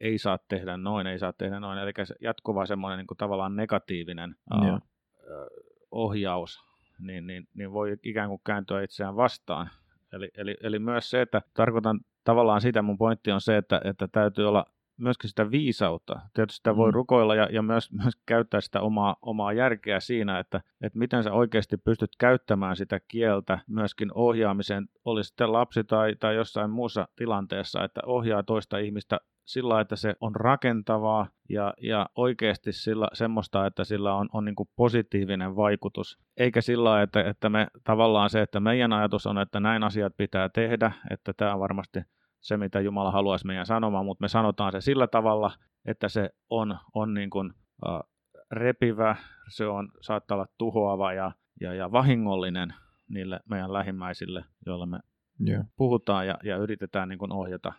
ei 0.00 0.18
saa 0.18 0.38
tehdä 0.48 0.76
noin, 0.76 1.06
ei 1.06 1.18
saa 1.18 1.32
tehdä 1.32 1.60
noin, 1.60 1.78
eli 1.78 1.92
jatkuva 2.20 2.66
semmoinen 2.66 2.98
niin 2.98 3.06
kuin 3.06 3.18
tavallaan 3.18 3.56
negatiivinen 3.56 4.36
ö, 5.28 5.46
ohjaus, 5.90 6.60
niin, 6.98 7.26
niin, 7.26 7.48
niin 7.54 7.72
voi 7.72 7.96
ikään 8.02 8.28
kuin 8.28 8.40
kääntyä 8.46 8.82
itseään 8.82 9.16
vastaan. 9.16 9.70
Eli, 10.12 10.30
eli, 10.36 10.56
eli 10.60 10.78
myös 10.78 11.10
se, 11.10 11.20
että 11.20 11.42
tarkoitan 11.54 12.00
tavallaan 12.24 12.60
sitä, 12.60 12.82
mun 12.82 12.98
pointti 12.98 13.32
on 13.32 13.40
se, 13.40 13.56
että, 13.56 13.80
että 13.84 14.08
täytyy 14.08 14.48
olla 14.48 14.66
myöskin 14.96 15.30
sitä 15.30 15.50
viisautta. 15.50 16.20
Tietysti 16.34 16.56
sitä 16.56 16.76
voi 16.76 16.90
mm. 16.90 16.94
rukoilla 16.94 17.34
ja, 17.34 17.48
ja 17.52 17.62
myös, 17.62 17.92
myös 18.02 18.14
käyttää 18.26 18.60
sitä 18.60 18.80
omaa, 18.80 19.16
omaa 19.22 19.52
järkeä 19.52 20.00
siinä, 20.00 20.38
että, 20.38 20.60
että 20.80 20.98
miten 20.98 21.22
sä 21.22 21.32
oikeasti 21.32 21.76
pystyt 21.76 22.10
käyttämään 22.18 22.76
sitä 22.76 23.00
kieltä 23.08 23.58
myöskin 23.68 24.10
ohjaamiseen, 24.14 24.88
oli 25.04 25.24
sitten 25.24 25.52
lapsi 25.52 25.84
tai, 25.84 26.14
tai 26.20 26.34
jossain 26.34 26.70
muussa 26.70 27.08
tilanteessa, 27.16 27.84
että 27.84 28.00
ohjaa 28.06 28.42
toista 28.42 28.78
ihmistä 28.78 29.20
sillä, 29.44 29.80
että 29.80 29.96
se 29.96 30.14
on 30.20 30.36
rakentavaa 30.36 31.26
ja, 31.48 31.74
ja 31.82 32.06
oikeasti 32.16 32.72
sillä, 32.72 33.08
semmoista, 33.12 33.66
että 33.66 33.84
sillä 33.84 34.14
on, 34.14 34.28
on 34.32 34.44
niin 34.44 34.54
positiivinen 34.76 35.56
vaikutus. 35.56 36.18
Eikä 36.36 36.60
sillä, 36.60 37.02
että, 37.02 37.22
että 37.22 37.48
me 37.48 37.66
tavallaan 37.84 38.30
se, 38.30 38.42
että 38.42 38.60
meidän 38.60 38.92
ajatus 38.92 39.26
on, 39.26 39.38
että 39.38 39.60
näin 39.60 39.82
asiat 39.82 40.12
pitää 40.16 40.48
tehdä, 40.48 40.92
että 41.10 41.32
tämä 41.36 41.54
on 41.54 41.60
varmasti 41.60 42.00
se, 42.44 42.56
mitä 42.56 42.80
Jumala 42.80 43.10
haluaisi 43.10 43.46
meidän 43.46 43.66
sanomaan, 43.66 44.04
mutta 44.04 44.24
me 44.24 44.28
sanotaan 44.28 44.72
se 44.72 44.80
sillä 44.80 45.06
tavalla, 45.06 45.52
että 45.84 46.08
se 46.08 46.30
on, 46.50 46.78
on 46.94 47.14
niin 47.14 47.30
kuin, 47.30 47.52
uh, 47.86 48.10
repivä, 48.50 49.16
se 49.48 49.66
on, 49.66 49.88
saattaa 50.00 50.34
olla 50.36 50.46
tuhoava 50.58 51.12
ja, 51.12 51.32
ja, 51.60 51.74
ja 51.74 51.92
vahingollinen 51.92 52.74
niille 53.08 53.40
meidän 53.50 53.72
lähimmäisille, 53.72 54.44
joilla 54.66 54.86
me 54.86 54.98
yeah. 55.48 55.66
puhutaan 55.76 56.26
ja, 56.26 56.38
ja 56.42 56.56
yritetään 56.56 57.08
niin 57.08 57.18
kuin 57.18 57.32
ohjata. 57.32 57.72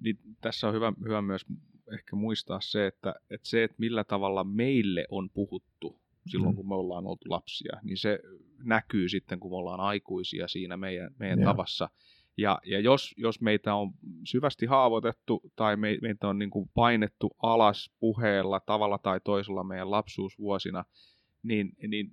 Niin 0.00 0.18
tässä 0.40 0.68
on 0.68 0.74
hyvä, 0.74 0.92
hyvä 1.04 1.22
myös 1.22 1.46
ehkä 1.92 2.16
muistaa 2.16 2.60
se, 2.60 2.86
että, 2.86 3.14
että 3.30 3.48
se, 3.48 3.64
että 3.64 3.76
millä 3.78 4.04
tavalla 4.04 4.44
meille 4.44 5.06
on 5.10 5.30
puhuttu 5.30 6.00
silloin, 6.26 6.54
mm. 6.54 6.56
kun 6.56 6.68
me 6.68 6.74
ollaan 6.74 7.06
oltu 7.06 7.30
lapsia, 7.30 7.80
niin 7.82 7.96
se 7.96 8.18
näkyy 8.62 9.08
sitten, 9.08 9.40
kun 9.40 9.50
me 9.50 9.56
ollaan 9.56 9.80
aikuisia 9.80 10.48
siinä 10.48 10.76
meidän, 10.76 11.10
meidän 11.18 11.38
yeah. 11.38 11.50
tavassa. 11.50 11.90
Ja, 12.36 12.58
ja 12.66 12.80
jos, 12.80 13.14
jos 13.16 13.40
meitä 13.40 13.74
on 13.74 13.92
syvästi 14.24 14.66
haavoitettu 14.66 15.42
tai 15.56 15.76
me, 15.76 15.98
meitä 16.02 16.28
on 16.28 16.38
niin 16.38 16.50
kuin 16.50 16.70
painettu 16.74 17.36
alas 17.42 17.90
puheella 18.00 18.60
tavalla 18.60 18.98
tai 18.98 19.20
toisella 19.24 19.64
meidän 19.64 19.90
lapsuusvuosina, 19.90 20.84
niin, 21.42 21.72
niin 21.88 22.10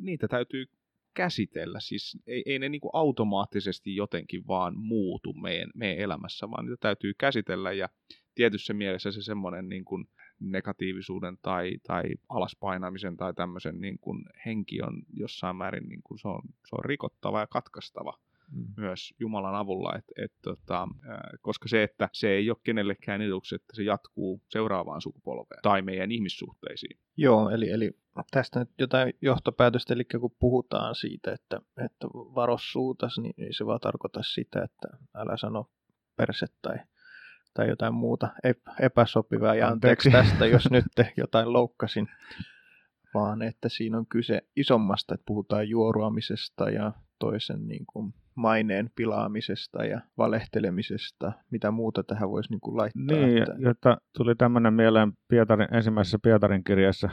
niitä 0.00 0.28
täytyy 0.28 0.66
käsitellä. 1.14 1.80
Siis 1.80 2.18
ei, 2.26 2.42
ei 2.46 2.58
ne 2.58 2.68
niin 2.68 2.80
kuin 2.80 2.90
automaattisesti 2.94 3.96
jotenkin 3.96 4.46
vaan 4.46 4.78
muutu 4.78 5.32
meidän, 5.32 5.70
meidän 5.74 5.98
elämässä, 5.98 6.50
vaan 6.50 6.66
niitä 6.66 6.80
täytyy 6.80 7.14
käsitellä 7.18 7.72
ja 7.72 7.88
tietyssä 8.34 8.74
mielessä 8.74 9.12
se 9.12 9.22
semmoinen 9.22 9.68
niin 9.68 9.84
kuin 9.84 10.06
negatiivisuuden 10.40 11.38
tai, 11.42 11.72
tai 11.86 12.02
alaspainamisen 12.28 13.16
tai 13.16 13.34
tämmöisen 13.34 13.80
niin 13.80 13.98
kuin 13.98 14.24
henki 14.46 14.82
on 14.82 15.02
jossain 15.12 15.56
määrin 15.56 15.88
niin 15.88 16.02
kuin 16.04 16.18
se, 16.18 16.28
on, 16.28 16.42
se 16.46 16.76
on 16.78 16.84
rikottava 16.84 17.40
ja 17.40 17.46
katkaistava 17.46 18.18
mm. 18.50 18.64
myös 18.76 19.14
Jumalan 19.20 19.54
avulla, 19.54 19.96
et, 19.98 20.04
et, 20.24 20.32
tota, 20.42 20.88
koska 21.40 21.68
se, 21.68 21.82
että 21.82 22.08
se 22.12 22.30
ei 22.30 22.50
ole 22.50 22.58
kenellekään 22.64 23.22
eduksi, 23.22 23.54
että 23.54 23.76
se 23.76 23.82
jatkuu 23.82 24.42
seuraavaan 24.48 25.00
sukupolveen 25.00 25.62
tai 25.62 25.82
meidän 25.82 26.12
ihmissuhteisiin. 26.12 26.98
Joo, 27.16 27.50
eli, 27.50 27.70
eli 27.70 27.90
tästä 28.30 28.58
nyt 28.58 28.70
jotain 28.78 29.12
johtopäätöstä, 29.22 29.94
eli 29.94 30.04
kun 30.04 30.36
puhutaan 30.40 30.94
siitä, 30.94 31.32
että, 31.32 31.60
että 31.84 32.06
varos 32.14 32.72
suutas, 32.72 33.18
niin 33.18 33.34
ei 33.38 33.52
se 33.52 33.66
vaan 33.66 33.80
tarkoita 33.80 34.22
sitä, 34.22 34.62
että 34.62 34.88
älä 35.14 35.36
sano 35.36 35.70
perse 36.16 36.46
tai 36.62 36.76
tai 37.54 37.68
jotain 37.68 37.94
muuta 37.94 38.28
epäsopivaa. 38.80 39.54
Ja 39.54 39.68
anteeksi 39.68 40.10
tästä, 40.10 40.46
jos 40.46 40.70
nyt 40.70 40.84
jotain 41.16 41.52
loukkasin, 41.52 42.08
vaan 43.14 43.42
että 43.42 43.68
siinä 43.68 43.98
on 43.98 44.06
kyse 44.06 44.42
isommasta, 44.56 45.14
että 45.14 45.24
puhutaan 45.26 45.68
juoruamisesta 45.68 46.70
ja 46.70 46.92
toisen 47.18 47.68
niin 47.68 47.86
kuin, 47.86 48.14
maineen 48.34 48.90
pilaamisesta 48.96 49.84
ja 49.84 50.00
valehtelemisesta. 50.18 51.32
Mitä 51.50 51.70
muuta 51.70 52.02
tähän 52.02 52.30
voisi 52.30 52.50
niin 52.50 52.60
kuin, 52.60 52.76
laittaa? 52.76 53.16
Niin, 53.16 53.38
että... 53.38 53.54
jotta 53.58 53.96
tuli 54.16 54.34
tämmöinen 54.34 54.74
mieleen 54.74 55.12
Pietarin, 55.28 55.74
ensimmäisessä 55.74 56.18
Pietarin 56.22 56.64
kirjassa 56.64 57.10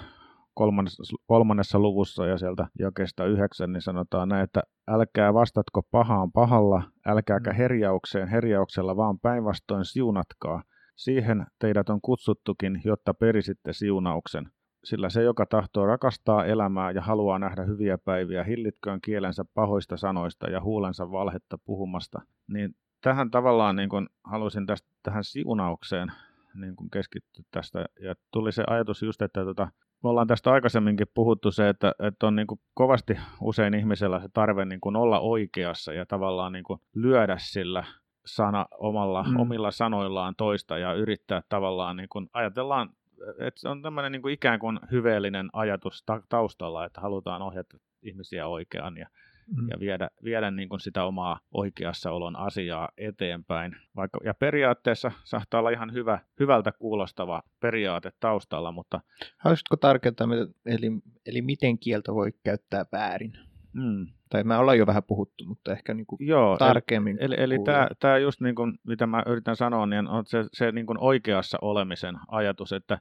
kolmannessa, 0.53 1.03
kolmannessa 1.25 1.79
luvussa 1.79 2.25
ja 2.25 2.38
sieltä 2.38 2.67
jakesta 2.79 3.25
yhdeksän, 3.25 3.74
niin 3.74 3.81
sanotaan 3.81 4.29
näin, 4.29 4.43
että 4.43 4.62
älkää 4.88 5.33
vastatko 5.33 5.81
pahaan 5.91 6.31
pahalla, 6.31 6.83
älkääkä 7.05 7.51
mm. 7.51 7.55
herjaukseen 7.55 8.27
herjauksella, 8.27 8.95
vaan 8.97 9.19
päinvastoin 9.19 9.86
siunatkaa. 9.86 10.63
Siihen 10.95 11.45
teidät 11.59 11.89
on 11.89 12.01
kutsuttukin, 12.01 12.81
jotta 12.86 13.13
perisitte 13.13 13.74
siunauksen. 13.74 14.50
Sillä 14.88 15.10
se, 15.10 15.24
joka 15.24 15.46
tahtoo 15.46 15.86
rakastaa 15.86 16.46
elämää 16.46 16.91
ja 16.91 17.01
haluaa 17.01 17.39
nähdä 17.39 17.63
hyviä 17.63 17.98
päiviä, 17.98 18.44
hillitköön 18.44 19.01
kielensä 19.01 19.46
pahoista 19.53 19.98
sanoista 19.98 20.50
ja 20.50 20.62
huulensa 20.62 21.12
valhetta 21.12 21.58
puhumasta. 21.58 22.22
Niin 22.48 22.75
tähän 23.01 23.32
tavallaan 23.32 23.75
niin 23.75 23.89
kun 23.89 24.10
halusin 24.24 24.65
tästä, 24.65 24.89
tähän 25.03 25.24
siunaukseen 25.24 26.12
niin 26.53 26.75
kun 26.75 26.89
keskittyä 26.89 27.44
tästä. 27.51 27.86
Ja 28.00 28.15
tuli 28.32 28.51
se 28.51 28.63
ajatus 28.67 29.03
just, 29.03 29.22
että 29.22 29.46
tota, 29.46 29.67
me 30.03 30.10
ollaan 30.10 30.27
tästä 30.27 30.51
aikaisemminkin 30.51 31.08
puhuttu 31.13 31.51
se, 31.51 31.70
että, 31.70 31.94
että 32.00 32.27
on 32.27 32.36
niin 32.36 32.48
kuin 32.48 32.60
kovasti 32.74 33.17
usein 33.41 33.74
ihmisellä 33.74 34.20
se 34.20 34.27
tarve 34.34 34.65
niin 34.65 34.82
kuin 34.82 34.96
olla 34.96 35.20
oikeassa 35.20 35.94
ja 35.94 36.06
tavallaan 36.06 36.51
niin 36.51 36.63
kuin 36.63 36.79
lyödä 36.96 37.38
sillä 37.39 37.84
sana 38.25 38.65
omalla, 38.79 39.24
mm. 39.24 39.39
omilla 39.39 39.72
sanoillaan 39.72 40.36
toista 40.38 40.77
ja 40.77 40.94
yrittää 40.94 41.41
tavallaan, 41.50 41.98
niin 41.98 42.10
kuin, 42.10 42.29
ajatellaan, 42.34 42.89
että 43.39 43.62
se 43.62 43.69
on 43.69 43.81
tämmöinen 43.81 44.12
niin 44.12 44.21
kuin 44.21 44.33
ikään 44.33 44.59
kuin 44.59 44.79
hyveellinen 44.91 45.50
ajatus 45.53 46.05
taustalla, 46.29 46.86
että 46.86 47.01
halutaan 47.01 47.41
ohjata 47.41 47.77
ihmisiä 48.01 48.47
oikeaan 48.47 48.97
ja 48.97 49.07
mm. 49.55 49.67
ja 49.69 49.79
viedä, 49.79 50.09
viedä 50.24 50.51
niin 50.51 50.69
kuin 50.69 50.79
sitä 50.79 51.03
omaa 51.03 51.39
oikeassa 51.51 52.12
olon 52.12 52.36
asiaa 52.36 52.89
eteenpäin. 52.97 53.75
Vaikka, 53.95 54.19
ja 54.24 54.33
periaatteessa 54.33 55.12
saattaa 55.24 55.59
olla 55.59 55.69
ihan 55.69 55.93
hyvä, 55.93 56.19
hyvältä 56.39 56.71
kuulostava 56.71 57.43
periaate 57.59 58.12
taustalla, 58.19 58.71
mutta... 58.71 59.01
Haluaisitko 59.38 59.75
tarkentaa, 59.75 60.27
eli, 60.65 60.91
eli 61.25 61.41
miten 61.41 61.79
kieltä 61.79 62.13
voi 62.13 62.31
käyttää 62.43 62.86
väärin? 62.91 63.33
Mm. 63.74 64.07
Tai 64.29 64.43
me 64.43 64.57
ollaan 64.57 64.77
jo 64.77 64.86
vähän 64.86 65.03
puhuttu, 65.03 65.46
mutta 65.46 65.72
ehkä 65.72 65.93
niin 65.93 66.05
kuin 66.05 66.27
Joo, 66.27 66.57
tarkemmin. 66.57 67.17
Eli, 67.19 67.36
eli 67.38 67.60
tämä, 67.60 67.88
tämä 68.00 68.17
just 68.17 68.41
niin 68.41 68.55
kuin, 68.55 68.79
mitä 68.84 69.07
mä 69.07 69.24
yritän 69.25 69.55
sanoa, 69.55 69.86
niin 69.86 70.07
on 70.07 70.25
se, 70.25 70.46
se 70.53 70.72
niin 70.72 70.86
kuin 70.86 70.98
oikeassa 71.00 71.57
olemisen 71.62 72.19
ajatus, 72.27 72.74
että 72.74 73.00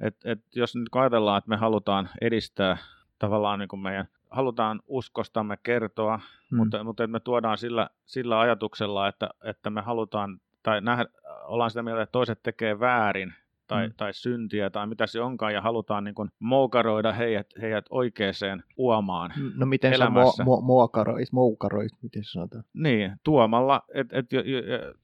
et, 0.00 0.16
et 0.24 0.40
jos 0.54 0.76
nyt 0.76 0.88
ajatellaan, 0.92 1.38
että 1.38 1.50
me 1.50 1.56
halutaan 1.56 2.08
edistää 2.20 2.76
tavallaan 3.18 3.58
niin 3.58 3.68
kuin 3.68 3.80
meidän 3.80 4.08
halutaan 4.30 4.80
uskostamme 4.86 5.56
kertoa, 5.62 6.16
hmm. 6.16 6.56
mutta, 6.56 6.84
mutta 6.84 7.06
me 7.06 7.20
tuodaan 7.20 7.58
sillä, 7.58 7.90
sillä 8.04 8.40
ajatuksella, 8.40 9.08
että, 9.08 9.28
että 9.44 9.70
me 9.70 9.80
halutaan, 9.80 10.40
tai 10.62 10.80
nähdä, 10.80 11.06
ollaan 11.44 11.70
sitä 11.70 11.82
mieltä, 11.82 12.02
että 12.02 12.12
toiset 12.12 12.42
tekee 12.42 12.80
väärin, 12.80 13.34
tai, 13.66 13.86
mm. 13.88 13.94
tai 13.96 14.14
syntiä 14.14 14.70
tai 14.70 14.86
mitä 14.86 15.06
se 15.06 15.20
onkaan, 15.20 15.54
ja 15.54 15.60
halutaan 15.60 16.04
niin 16.04 16.14
kuin 16.14 16.30
moukaroida 16.38 17.12
heidät, 17.12 17.46
heidät 17.60 17.84
oikeaan 17.90 18.62
uomaan 18.76 19.32
No 19.56 19.66
miten 19.66 19.92
elämässä. 19.92 20.36
sä 20.36 20.42
mo- 20.42 20.46
mo- 20.46 20.62
moukaroit, 20.62 21.32
moukaroit, 21.32 21.92
miten 22.02 22.24
sanotaan? 22.24 22.64
Niin, 22.74 23.12
tuomalla, 23.24 23.82
että 23.94 24.18
et, 24.18 24.26
et, 24.32 24.96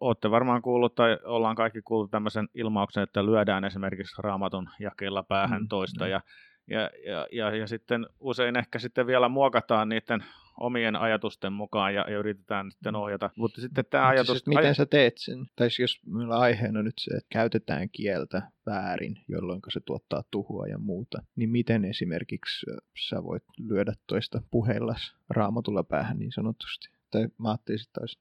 olette 0.00 0.30
varmaan 0.30 0.62
kuullut, 0.62 0.94
tai 0.94 1.18
ollaan 1.24 1.56
kaikki 1.56 1.82
kuullut 1.82 2.10
tämmöisen 2.10 2.48
ilmauksen, 2.54 3.02
että 3.02 3.26
lyödään 3.26 3.64
esimerkiksi 3.64 4.22
raamatun 4.22 4.68
jakeella 4.80 5.22
päähän 5.22 5.62
mm, 5.62 5.68
toista, 5.68 6.04
mm. 6.04 6.10
ja 6.10 6.20
ja, 6.66 6.90
ja, 7.06 7.26
ja, 7.32 7.56
ja 7.56 7.66
sitten 7.66 8.06
usein 8.20 8.56
ehkä 8.56 8.78
sitten 8.78 9.06
vielä 9.06 9.28
muokataan 9.28 9.88
niiden 9.88 10.24
omien 10.60 10.96
ajatusten 10.96 11.52
mukaan 11.52 11.94
ja, 11.94 12.04
ja 12.10 12.18
yritetään 12.18 12.70
sitten 12.70 12.94
mm. 12.94 13.00
ohjata. 13.00 13.30
Mutta 13.36 13.60
sitten 13.60 13.84
tämä 13.90 14.04
Mutta 14.04 14.08
ajatus... 14.08 14.38
Siis, 14.38 14.46
miten 14.46 14.72
aj- 14.72 14.74
sä 14.74 14.86
teet 14.86 15.14
sen? 15.18 15.46
Tai 15.56 15.70
siis 15.70 15.78
jos 15.78 16.00
meillä 16.06 16.38
aiheena 16.38 16.82
nyt 16.82 16.94
se, 17.00 17.14
että 17.14 17.28
käytetään 17.32 17.88
kieltä 17.90 18.42
väärin, 18.66 19.16
jolloin 19.28 19.60
se 19.72 19.80
tuottaa 19.80 20.24
tuhua 20.30 20.66
ja 20.66 20.78
muuta, 20.78 21.22
niin 21.36 21.50
miten 21.50 21.84
esimerkiksi 21.84 22.66
sä 23.08 23.22
voit 23.22 23.44
lyödä 23.58 23.92
toista 24.06 24.42
puheillas 24.50 25.16
raamatulla 25.30 25.82
päähän 25.82 26.18
niin 26.18 26.32
sanotusti? 26.32 26.88
Tai 27.10 27.28
mä 27.38 27.48
ajattelin, 27.48 27.80
että 27.88 28.00
olisi 28.00 28.18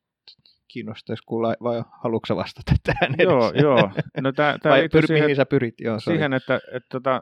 kiinnostaisi 0.67 1.23
kuulla, 1.25 1.55
vai 1.63 1.83
haluatko 2.03 2.35
vastata 2.35 2.75
tähän 2.83 3.15
Joo, 3.19 3.51
joo. 3.53 3.91
No 4.21 4.31
tää, 4.31 4.57
tää 4.59 4.71
vai 4.71 4.89
pyr, 4.89 5.07
siihen, 5.07 5.23
mihin 5.23 5.35
sä 5.35 5.45
pyrit? 5.45 5.75
Joo, 5.81 5.99
siihen, 5.99 6.33
että, 6.33 6.59
että 6.71 6.89
tota, 6.89 7.21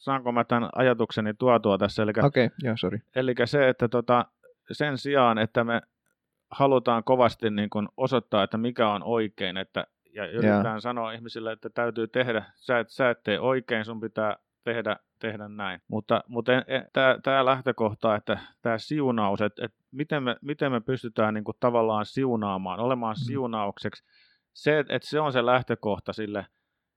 saanko 0.00 0.32
mä 0.32 0.44
tämän 0.44 0.68
ajatukseni 0.74 1.34
tuotua 1.34 1.78
tässä? 1.78 2.02
Okei, 2.02 2.24
okay, 2.24 2.48
joo, 2.62 2.76
sorry. 2.76 2.98
Eli 3.16 3.34
se, 3.44 3.68
että 3.68 3.88
tota, 3.88 4.26
sen 4.72 4.98
sijaan, 4.98 5.38
että 5.38 5.64
me 5.64 5.82
halutaan 6.50 7.04
kovasti 7.04 7.50
niin 7.50 7.70
kuin 7.70 7.88
osoittaa, 7.96 8.42
että 8.42 8.58
mikä 8.58 8.88
on 8.88 9.02
oikein, 9.04 9.56
että, 9.56 9.86
ja 10.14 10.26
yritetään 10.26 10.66
yeah. 10.66 10.80
sanoa 10.80 11.12
ihmisille, 11.12 11.52
että 11.52 11.70
täytyy 11.70 12.08
tehdä, 12.08 12.44
sä 12.56 12.78
et, 12.78 12.88
sä 12.88 13.10
et 13.10 13.22
tee 13.22 13.40
oikein, 13.40 13.84
sun 13.84 14.00
pitää 14.00 14.36
tehdä, 14.64 14.96
tehdä 15.18 15.48
näin. 15.48 15.80
Mutta, 15.88 16.24
mutta 16.28 16.52
tämä 17.22 17.44
lähtökohta, 17.44 18.14
että 18.14 18.38
tämä 18.62 18.78
siunaus, 18.78 19.40
että, 19.40 19.64
että 19.64 19.78
miten, 19.90 20.22
me, 20.22 20.36
miten 20.42 20.72
me 20.72 20.80
pystytään 20.80 21.34
niin 21.34 21.44
kuin 21.44 21.56
tavallaan 21.60 22.06
siunaamaan, 22.06 22.80
olemaan 22.80 23.16
mm. 23.20 23.24
siunaukseksi, 23.26 24.04
se, 24.52 24.78
että 24.78 25.08
se 25.08 25.20
on 25.20 25.32
se 25.32 25.46
lähtökohta 25.46 26.12
sille, 26.12 26.46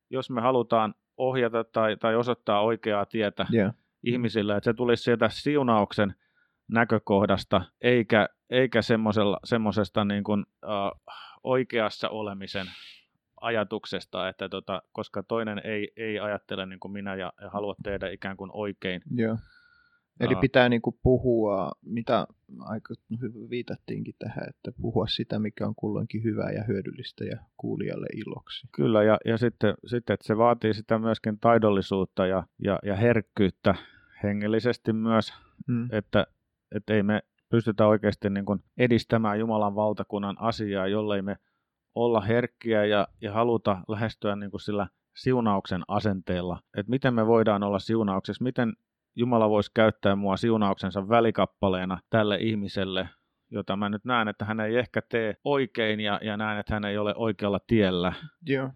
jos 0.09 0.29
me 0.29 0.41
halutaan 0.41 0.93
ohjata 1.17 1.63
tai, 1.63 1.97
tai 1.97 2.15
osoittaa 2.15 2.61
oikeaa 2.61 3.05
tietä 3.05 3.45
yeah. 3.53 3.73
ihmisille, 4.03 4.57
että 4.57 4.71
se 4.71 4.73
tulisi 4.73 5.03
sieltä 5.03 5.29
siunauksen 5.29 6.15
näkökohdasta, 6.67 7.61
eikä, 7.81 8.29
eikä 8.49 8.79
semmoisesta 9.43 10.05
niin 10.05 10.23
kuin, 10.23 10.45
uh, 10.65 11.13
oikeassa 11.43 12.09
olemisen 12.09 12.65
ajatuksesta, 13.41 14.29
että 14.29 14.49
tota, 14.49 14.81
koska 14.91 15.23
toinen 15.23 15.61
ei, 15.63 15.91
ei 15.97 16.19
ajattele 16.19 16.65
niin 16.65 16.79
kuin 16.79 16.91
minä 16.91 17.15
ja, 17.15 17.33
ja 17.41 17.49
halua 17.49 17.75
tehdä 17.83 18.09
ikään 18.09 18.37
kuin 18.37 18.51
oikein. 18.53 19.01
Yeah. 19.19 19.37
Eli 20.19 20.35
pitää 20.35 20.69
niin 20.69 20.81
kuin 20.81 20.99
puhua, 21.03 21.71
mitä 21.81 22.27
aika 22.59 22.93
viitattiinkin 23.49 24.15
tähän, 24.19 24.49
että 24.49 24.71
puhua 24.81 25.07
sitä, 25.07 25.39
mikä 25.39 25.67
on 25.67 25.75
kulloinkin 25.75 26.23
hyvää 26.23 26.51
ja 26.51 26.63
hyödyllistä 26.63 27.25
ja 27.25 27.37
kuulijalle 27.57 28.07
iloksi. 28.13 28.67
Kyllä, 28.71 29.03
ja, 29.03 29.17
ja 29.25 29.37
sitten, 29.37 29.73
sitten, 29.85 30.13
että 30.13 30.27
se 30.27 30.37
vaatii 30.37 30.73
sitä 30.73 30.99
myöskin 30.99 31.39
taidollisuutta 31.39 32.27
ja, 32.27 32.43
ja, 32.63 32.79
ja 32.83 32.95
herkkyyttä 32.95 33.75
hengellisesti 34.23 34.93
myös, 34.93 35.33
mm. 35.67 35.87
että, 35.91 36.27
että 36.75 36.93
ei 36.93 37.03
me 37.03 37.23
pystytä 37.49 37.87
oikeasti 37.87 38.29
niin 38.29 38.45
kuin 38.45 38.63
edistämään 38.77 39.39
Jumalan 39.39 39.75
valtakunnan 39.75 40.35
asiaa, 40.39 40.87
jollei 40.87 41.21
me 41.21 41.37
olla 41.95 42.21
herkkiä 42.21 42.85
ja, 42.85 43.07
ja 43.21 43.33
haluta 43.33 43.81
lähestyä 43.87 44.35
niin 44.35 44.51
kuin 44.51 44.61
sillä 44.61 44.87
siunauksen 45.15 45.81
asenteella. 45.87 46.59
Että 46.77 46.89
miten 46.89 47.13
me 47.13 47.27
voidaan 47.27 47.63
olla 47.63 47.79
siunauksessa, 47.79 48.43
miten 48.43 48.73
Jumala 49.15 49.49
voisi 49.49 49.71
käyttää 49.73 50.15
mua 50.15 50.37
siunauksensa 50.37 51.09
välikappaleena 51.09 51.99
tälle 52.09 52.37
ihmiselle, 52.37 53.09
jota 53.51 53.75
mä 53.75 53.89
nyt 53.89 54.05
näen, 54.05 54.27
että 54.27 54.45
hän 54.45 54.59
ei 54.59 54.75
ehkä 54.75 55.01
tee 55.09 55.35
oikein 55.43 55.99
ja, 55.99 56.19
ja 56.23 56.37
näen, 56.37 56.59
että 56.59 56.73
hän 56.73 56.85
ei 56.85 56.97
ole 56.97 57.13
oikealla 57.15 57.59
tiellä. 57.67 58.13
Joo. 58.45 58.69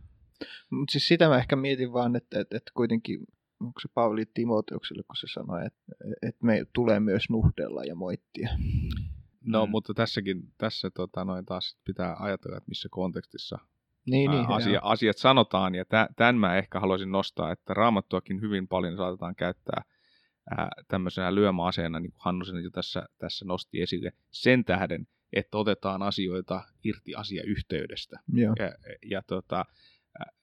Mutta 0.72 0.92
siis 0.92 1.08
sitä 1.08 1.30
mä 1.30 1.38
ehkä 1.38 1.56
mietin 1.56 1.94
vaan, 1.94 2.16
että, 2.16 2.40
että, 2.40 2.58
että 2.58 2.72
kuitenkin, 2.74 3.20
onko 3.62 3.80
se 3.82 3.90
Pauli 3.94 4.26
Timoteukselle, 4.34 5.04
kun 5.04 5.16
se 5.16 5.28
sanoi, 5.34 5.66
että, 5.66 5.82
että 6.22 6.46
me 6.46 6.66
tulee 6.74 7.00
myös 7.00 7.30
nuhdella 7.30 7.84
ja 7.84 7.96
moittia. 7.96 8.50
No, 9.46 9.66
mm. 9.66 9.70
mutta 9.70 9.94
tässäkin, 9.94 10.54
tässä 10.58 10.90
tota, 10.90 11.26
noin 11.26 11.46
taas 11.46 11.80
pitää 11.86 12.16
ajatella, 12.20 12.58
että 12.58 12.70
missä 12.70 12.90
kontekstissa 12.92 13.58
niin, 14.10 14.32
niin, 14.32 14.50
asia, 14.50 14.80
asiat 14.84 15.18
sanotaan, 15.18 15.76
ja 15.76 15.86
tämän 16.16 16.36
mä 16.36 16.58
ehkä 16.58 16.80
haluaisin 16.80 17.12
nostaa, 17.12 17.52
että 17.52 17.74
raamattuakin 17.74 18.42
hyvin 18.42 18.68
paljon 18.68 18.98
saatetaan 18.98 19.36
käyttää 19.36 19.84
ää, 20.58 20.70
tämmöisenä 20.88 21.36
lyömäaseena, 21.36 22.00
niin 22.00 22.12
kuin 22.12 22.22
Hannusen 22.24 22.64
jo 22.64 22.70
tässä, 22.70 23.06
tässä 23.18 23.46
nosti 23.46 23.82
esille, 23.82 24.12
sen 24.32 24.66
tähden, 24.66 25.08
että 25.34 25.58
otetaan 25.58 26.02
asioita 26.02 26.64
irti 26.84 27.16
asiayhteydestä. 27.16 28.20
Joo. 28.34 28.56
Ja, 28.60 28.72
ja 29.10 29.22
tota, 29.22 29.66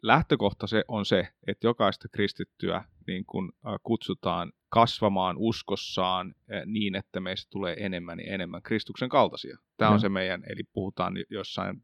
lähtökohta 0.02 0.66
se 0.66 0.84
on 0.88 1.06
se, 1.06 1.28
että 1.46 1.66
jokaista 1.66 2.08
kristittyä 2.08 2.84
niin 3.06 3.25
kun, 3.25 3.52
kutsutaan 3.82 4.52
kasvamaan 4.68 5.37
uskossaan 5.38 6.34
niin, 6.66 6.94
että 6.94 7.20
meistä 7.20 7.50
tulee 7.50 7.76
enemmän 7.78 8.20
ja 8.20 8.34
enemmän 8.34 8.62
Kristuksen 8.62 9.08
kaltaisia. 9.08 9.56
Tämä 9.76 9.90
on 9.90 10.00
se 10.00 10.08
meidän, 10.08 10.42
eli 10.46 10.62
puhutaan 10.73 11.14
jossain 11.30 11.82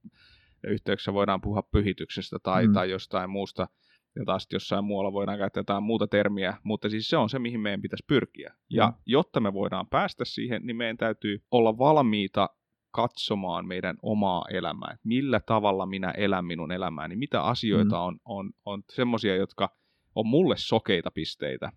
yhteyksissä 0.64 1.12
voidaan 1.12 1.40
puhua 1.40 1.62
pyhityksestä 1.62 2.38
tai, 2.42 2.66
mm. 2.66 2.72
tai 2.72 2.90
jostain 2.90 3.30
muusta, 3.30 3.68
ja 4.16 4.24
taas 4.24 4.46
jossain 4.52 4.84
muualla 4.84 5.12
voidaan 5.12 5.38
käyttää 5.38 5.60
jotain 5.60 5.82
muuta 5.82 6.06
termiä, 6.06 6.56
mutta 6.62 6.88
siis 6.90 7.08
se 7.08 7.16
on 7.16 7.30
se, 7.30 7.38
mihin 7.38 7.60
meidän 7.60 7.82
pitäisi 7.82 8.04
pyrkiä. 8.06 8.54
Ja 8.70 8.86
mm. 8.86 8.94
jotta 9.06 9.40
me 9.40 9.52
voidaan 9.52 9.86
päästä 9.86 10.24
siihen, 10.24 10.62
niin 10.66 10.76
meidän 10.76 10.96
täytyy 10.96 11.42
olla 11.50 11.78
valmiita 11.78 12.48
katsomaan 12.90 13.66
meidän 13.66 13.96
omaa 14.02 14.44
elämää, 14.50 14.90
että 14.90 15.08
millä 15.08 15.40
tavalla 15.40 15.86
minä 15.86 16.10
elän 16.10 16.44
minun 16.44 16.72
elämääni, 16.72 17.16
mitä 17.16 17.42
asioita 17.42 17.96
mm. 17.96 18.02
on, 18.02 18.18
on, 18.24 18.50
on 18.64 18.82
semmoisia, 18.90 19.36
jotka 19.36 19.76
on 20.14 20.26
mulle 20.26 20.54
sokeita 20.58 21.10
pisteitä, 21.10 21.72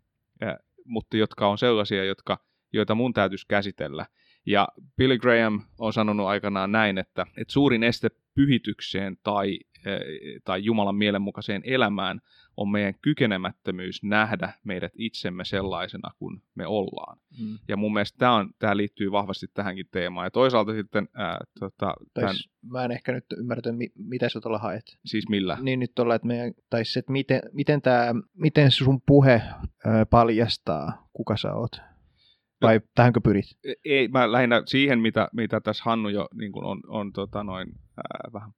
mutta 0.85 1.17
jotka 1.17 1.47
on 1.47 1.57
sellaisia, 1.57 2.03
jotka, 2.03 2.37
joita 2.73 2.95
mun 2.95 3.13
täytyisi 3.13 3.45
käsitellä. 3.47 4.05
Ja 4.45 4.67
Billy 4.97 5.17
Graham 5.17 5.61
on 5.79 5.93
sanonut 5.93 6.27
aikanaan 6.27 6.71
näin, 6.71 6.97
että, 6.97 7.25
että 7.37 7.53
suurin 7.53 7.83
este 7.83 8.09
pyhitykseen 8.35 9.17
tai, 9.23 9.59
tai 10.45 10.63
Jumalan 10.63 10.95
mielenmukaiseen 10.95 11.61
elämään 11.65 12.21
on 12.57 12.69
meidän 12.69 12.93
kykenemättömyys 13.01 14.03
nähdä 14.03 14.53
meidät 14.63 14.91
itsemme 14.95 15.45
sellaisena 15.45 16.09
kuin 16.19 16.41
me 16.55 16.67
ollaan. 16.67 17.17
Mm. 17.41 17.57
Ja 17.67 17.77
mun 17.77 17.93
mielestä 17.93 18.17
tämä, 18.17 18.35
on, 18.35 18.49
tämä 18.59 18.77
liittyy 18.77 19.11
vahvasti 19.11 19.47
tähänkin 19.53 19.85
teemaan. 19.91 20.25
Ja 20.25 20.31
toisaalta 20.31 20.73
sitten... 20.73 21.09
Ää, 21.13 21.39
tota, 21.59 21.93
tämän... 22.13 22.35
Mä 22.61 22.85
en 22.85 22.91
ehkä 22.91 23.11
nyt 23.11 23.25
ymmärrä, 23.37 23.61
mitä 23.95 24.29
sä 24.29 24.41
tuolla 24.41 24.59
haet. 24.59 24.97
Siis 25.05 25.29
millä? 25.29 25.57
Niin 25.61 25.79
nyt 25.79 25.91
tuolla, 25.95 26.15
että, 26.15 26.27
meidän, 26.27 26.53
tai 26.69 26.85
se, 26.85 26.99
että 26.99 27.11
miten, 27.11 27.41
miten, 27.51 27.81
tämä, 27.81 28.13
miten 28.33 28.71
sun 28.71 29.01
puhe 29.05 29.41
ää, 29.85 30.05
paljastaa, 30.05 31.09
kuka 31.13 31.37
sä 31.37 31.53
oot. 31.53 31.92
Vai 32.67 32.75
no, 32.75 32.85
tähänkö 32.95 33.21
pyrit? 33.21 33.45
Ei, 33.85 34.07
mä 34.07 34.31
lähinnä 34.31 34.63
siihen, 34.65 34.99
mitä, 34.99 35.27
mitä 35.33 35.61
tässä 35.61 35.83
Hannu 35.83 36.09
jo 36.09 36.27
niin 36.33 36.51
kuin 36.51 36.65
on, 36.65 36.81
on 36.87 37.13
tota 37.13 37.43
noin, 37.43 37.67
ää, 37.97 38.29
vähän 38.33 38.51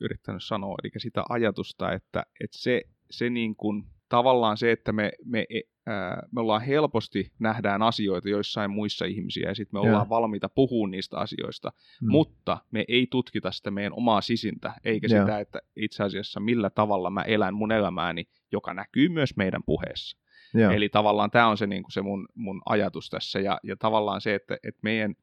yrittänyt 0.00 0.42
sanoa, 0.42 0.76
eli 0.84 0.92
sitä 0.96 1.24
ajatusta, 1.28 1.92
että, 1.92 2.26
että 2.44 2.58
se, 2.58 2.82
se 3.10 3.30
niin 3.30 3.56
kuin, 3.56 3.84
tavallaan 4.08 4.56
se, 4.56 4.72
että 4.72 4.92
me, 4.92 5.12
me, 5.24 5.46
e, 5.50 5.60
ää, 5.86 6.22
me 6.32 6.40
ollaan 6.40 6.62
helposti 6.62 7.32
nähdään 7.38 7.82
asioita 7.82 8.28
joissain 8.28 8.70
muissa 8.70 9.04
ihmisiä 9.04 9.48
ja 9.48 9.54
sitten 9.54 9.76
me 9.76 9.80
ollaan 9.80 10.06
ja. 10.06 10.08
valmiita 10.08 10.48
puhumaan 10.48 10.90
niistä 10.90 11.18
asioista, 11.18 11.72
mm. 12.02 12.10
mutta 12.10 12.58
me 12.70 12.84
ei 12.88 13.06
tutkita 13.10 13.50
sitä 13.50 13.70
meidän 13.70 13.92
omaa 13.92 14.20
sisintä, 14.20 14.72
eikä 14.84 15.06
ja. 15.10 15.20
sitä, 15.20 15.40
että 15.40 15.60
itse 15.76 16.02
asiassa 16.02 16.40
millä 16.40 16.70
tavalla 16.70 17.10
mä 17.10 17.22
elän 17.22 17.54
mun 17.54 17.72
elämääni, 17.72 18.24
joka 18.52 18.74
näkyy 18.74 19.08
myös 19.08 19.36
meidän 19.36 19.62
puheessa. 19.66 20.18
Ja. 20.54 20.72
Eli 20.72 20.88
tavallaan 20.88 21.30
tämä 21.30 21.48
on 21.48 21.58
se, 21.58 21.66
niin 21.66 21.82
kuin 21.82 21.92
se 21.92 22.02
mun, 22.02 22.28
mun 22.34 22.62
ajatus 22.66 23.10
tässä 23.10 23.40
ja, 23.40 23.60
ja 23.62 23.76
tavallaan 23.76 24.20
se, 24.20 24.34
että, 24.34 24.54
että 24.54 24.80
meidän, 24.82 25.14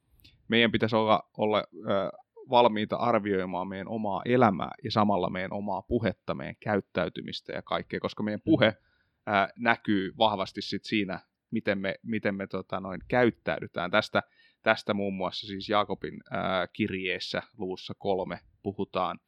meidän 0.47 0.71
pitäisi 0.71 0.95
olla, 0.95 1.29
olla 1.37 1.57
äh, 1.57 2.09
valmiita 2.49 2.95
arvioimaan 2.95 3.67
meidän 3.67 3.87
omaa 3.87 4.21
elämää 4.25 4.71
ja 4.83 4.91
samalla 4.91 5.29
meidän 5.29 5.53
omaa 5.53 5.81
puhetta, 5.81 6.33
meidän 6.33 6.55
käyttäytymistä 6.59 7.53
ja 7.53 7.61
kaikkea, 7.61 7.99
koska 7.99 8.23
meidän 8.23 8.41
puhe 8.45 8.77
ää, 9.25 9.49
näkyy 9.57 10.13
vahvasti 10.17 10.61
sit 10.61 10.83
siinä, 10.83 11.19
miten 11.51 11.77
me, 11.79 11.95
miten 12.03 12.35
me 12.35 12.47
tota, 12.47 12.79
noin, 12.79 13.01
käyttäydytään. 13.07 13.91
Tästä, 13.91 14.23
tästä 14.63 14.93
muun 14.93 15.13
muassa 15.13 15.47
siis 15.47 15.69
Jaakobin 15.69 16.21
ää, 16.31 16.67
kirjeessä 16.67 17.41
luvussa 17.57 17.93
kolme 17.97 18.39
puhutaan, 18.63 19.19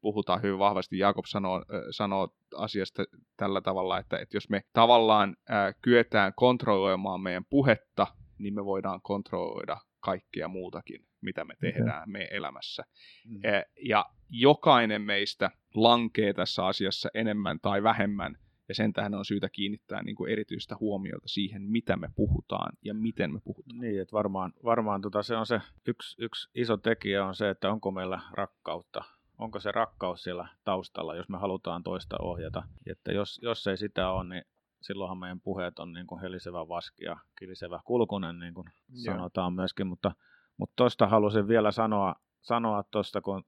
puhutaan 0.00 0.42
hyvin 0.42 0.58
vahvasti. 0.58 0.98
Jaakob 0.98 1.24
sanoo, 1.28 1.64
sanoo 1.90 2.28
asiasta 2.56 3.04
tällä 3.36 3.60
tavalla, 3.60 3.98
että, 3.98 4.18
että 4.18 4.36
jos 4.36 4.50
me 4.50 4.62
tavallaan 4.72 5.36
äh, 5.50 5.74
kyetään 5.82 6.32
kontrolloimaan 6.36 7.20
meidän 7.20 7.44
puhetta, 7.50 8.06
niin 8.38 8.54
me 8.54 8.64
voidaan 8.64 9.00
kontrolloida 9.02 9.76
kaikkea 10.00 10.48
muutakin, 10.48 11.06
mitä 11.20 11.44
me 11.44 11.54
tehdään 11.60 12.02
okay. 12.02 12.12
meidän 12.12 12.36
elämässä. 12.36 12.84
Mm. 13.28 13.40
Ja 13.82 14.04
jokainen 14.30 15.02
meistä 15.02 15.50
lankee 15.74 16.32
tässä 16.32 16.66
asiassa 16.66 17.08
enemmän 17.14 17.60
tai 17.60 17.82
vähemmän, 17.82 18.38
ja 18.68 18.74
sen 18.74 18.92
tähän 18.92 19.14
on 19.14 19.24
syytä 19.24 19.48
kiinnittää 19.48 20.02
niin 20.02 20.16
kuin 20.16 20.32
erityistä 20.32 20.76
huomiota 20.80 21.28
siihen, 21.28 21.62
mitä 21.62 21.96
me 21.96 22.08
puhutaan 22.16 22.72
ja 22.84 22.94
miten 22.94 23.32
me 23.32 23.40
puhutaan. 23.44 23.78
Niin, 23.78 24.00
että 24.00 24.12
varmaan, 24.12 24.52
varmaan 24.64 25.00
tota, 25.00 25.22
se 25.22 25.36
on 25.36 25.46
se 25.46 25.60
yksi, 25.88 26.24
yksi 26.24 26.50
iso 26.54 26.76
tekijä 26.76 27.24
on 27.24 27.34
se, 27.34 27.50
että 27.50 27.70
onko 27.70 27.90
meillä 27.90 28.20
rakkautta. 28.32 29.04
Onko 29.38 29.60
se 29.60 29.72
rakkaus 29.72 30.22
siellä 30.22 30.48
taustalla, 30.64 31.14
jos 31.14 31.28
me 31.28 31.38
halutaan 31.38 31.82
toista 31.82 32.16
ohjata. 32.22 32.62
Että 32.90 33.12
jos, 33.12 33.40
jos 33.42 33.66
ei 33.66 33.76
sitä 33.76 34.10
ole, 34.10 34.28
niin 34.28 34.44
silloinhan 34.80 35.18
meidän 35.18 35.40
puheet 35.40 35.78
on 35.78 35.92
niin 35.92 36.06
kuin 36.06 36.20
helisevä 36.20 36.68
vaski 36.68 37.04
ja 37.04 37.16
kilisevä 37.38 37.80
kulkunen, 37.84 38.38
niin 38.38 38.54
kuin 38.54 38.66
sanotaan 39.04 39.52
myöskin, 39.52 39.86
mutta 39.86 40.12
mutta 40.58 40.72
tuosta 40.76 41.06
halusin 41.06 41.48
vielä 41.48 41.72
sanoa, 41.72 42.14
sanoa 42.40 42.82
tuosta, 42.90 43.20
kun, 43.20 43.44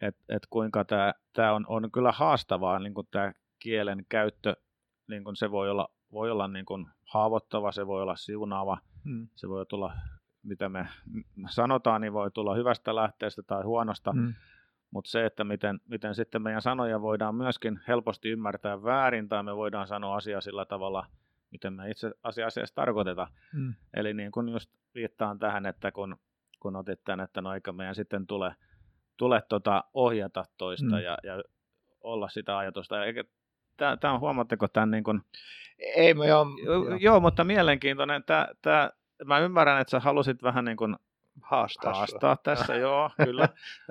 että 0.00 0.24
et 0.28 0.42
kuinka 0.50 0.84
tämä 1.32 1.52
on, 1.52 1.66
on 1.68 1.90
kyllä 1.92 2.12
haastavaa, 2.12 2.78
niin 2.78 2.94
tämä 3.10 3.32
kielen 3.58 4.06
käyttö, 4.08 4.56
niin 5.08 5.24
kun 5.24 5.36
se 5.36 5.50
voi 5.50 5.70
olla, 5.70 5.88
voi 6.12 6.30
olla 6.30 6.48
niin 6.48 6.64
kun 6.64 6.90
haavoittava, 7.04 7.72
se 7.72 7.86
voi 7.86 8.02
olla 8.02 8.16
siunaava, 8.16 8.78
hmm. 9.04 9.28
se 9.34 9.48
voi 9.48 9.66
tulla, 9.66 9.92
mitä 10.42 10.68
me 10.68 10.88
sanotaan, 11.48 12.00
niin 12.00 12.12
voi 12.12 12.30
tulla 12.30 12.54
hyvästä 12.54 12.94
lähteestä 12.94 13.42
tai 13.42 13.62
huonosta, 13.62 14.12
hmm. 14.12 14.34
Mutta 14.90 15.10
se, 15.10 15.26
että 15.26 15.44
miten, 15.44 15.80
miten 15.88 16.14
sitten 16.14 16.42
meidän 16.42 16.62
sanoja 16.62 17.00
voidaan 17.00 17.34
myöskin 17.34 17.80
helposti 17.88 18.28
ymmärtää 18.28 18.82
väärin, 18.82 19.28
tai 19.28 19.42
me 19.42 19.56
voidaan 19.56 19.86
sanoa 19.86 20.16
asia 20.16 20.40
sillä 20.40 20.64
tavalla, 20.64 21.06
miten 21.50 21.72
me 21.72 21.90
itse 21.90 22.12
asiassa 22.22 22.74
tarkoitetaan. 22.74 23.32
Hmm. 23.52 23.74
Eli 23.94 24.14
niin 24.14 24.32
kun 24.32 24.48
just 24.48 24.70
viittaan 24.94 25.38
tähän, 25.38 25.66
että 25.66 25.92
kun 25.92 26.16
kun 26.60 26.76
otit 26.76 27.04
tämän, 27.04 27.24
että 27.24 27.40
no 27.40 27.54
eikä 27.54 27.72
meidän 27.72 27.94
sitten 27.94 28.26
tule, 28.26 28.54
tule 29.16 29.42
tota 29.48 29.84
ohjata 29.94 30.44
toista 30.58 30.96
mm. 30.96 31.02
ja, 31.02 31.18
ja 31.22 31.42
olla 32.00 32.28
sitä 32.28 32.58
ajatusta. 32.58 32.96
Tämä 33.76 34.14
on, 34.14 34.20
huomatteko 34.20 34.68
tämän 34.68 34.90
niin 34.90 35.04
kuin... 35.04 35.20
Ei, 35.78 36.14
mä 36.14 36.26
joo, 36.26 36.46
joo. 36.64 36.96
joo, 37.00 37.20
mutta 37.20 37.44
mielenkiintoinen. 37.44 38.24
Tää, 38.24 38.48
tää, 38.62 38.90
mä 39.24 39.38
ymmärrän, 39.38 39.80
että 39.80 39.90
sä 39.90 40.00
halusit 40.00 40.42
vähän 40.42 40.64
niin 40.64 40.76
kuin 40.76 40.96
haastaa, 41.42 41.94
haastaa 41.94 42.36
tässä, 42.36 42.74
joo, 42.86 43.10
kyllä. 43.24 43.48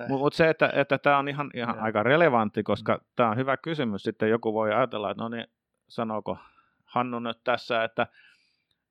Mutta 0.07 0.37
se, 0.37 0.49
että, 0.49 0.69
että 0.73 0.97
tämä 0.97 1.17
on 1.17 1.27
ihan, 1.27 1.49
ihan 1.53 1.79
aika 1.79 2.03
relevantti, 2.03 2.63
koska 2.63 2.95
mm. 2.95 3.05
tämä 3.15 3.29
on 3.29 3.37
hyvä 3.37 3.57
kysymys. 3.57 4.03
Sitten 4.03 4.29
joku 4.29 4.53
voi 4.53 4.73
ajatella, 4.73 5.11
että 5.11 5.23
no 5.23 5.29
niin, 5.29 5.47
sanooko 5.87 6.37
Hannu 6.85 7.19
nyt 7.19 7.39
tässä, 7.43 7.83
että, 7.83 8.07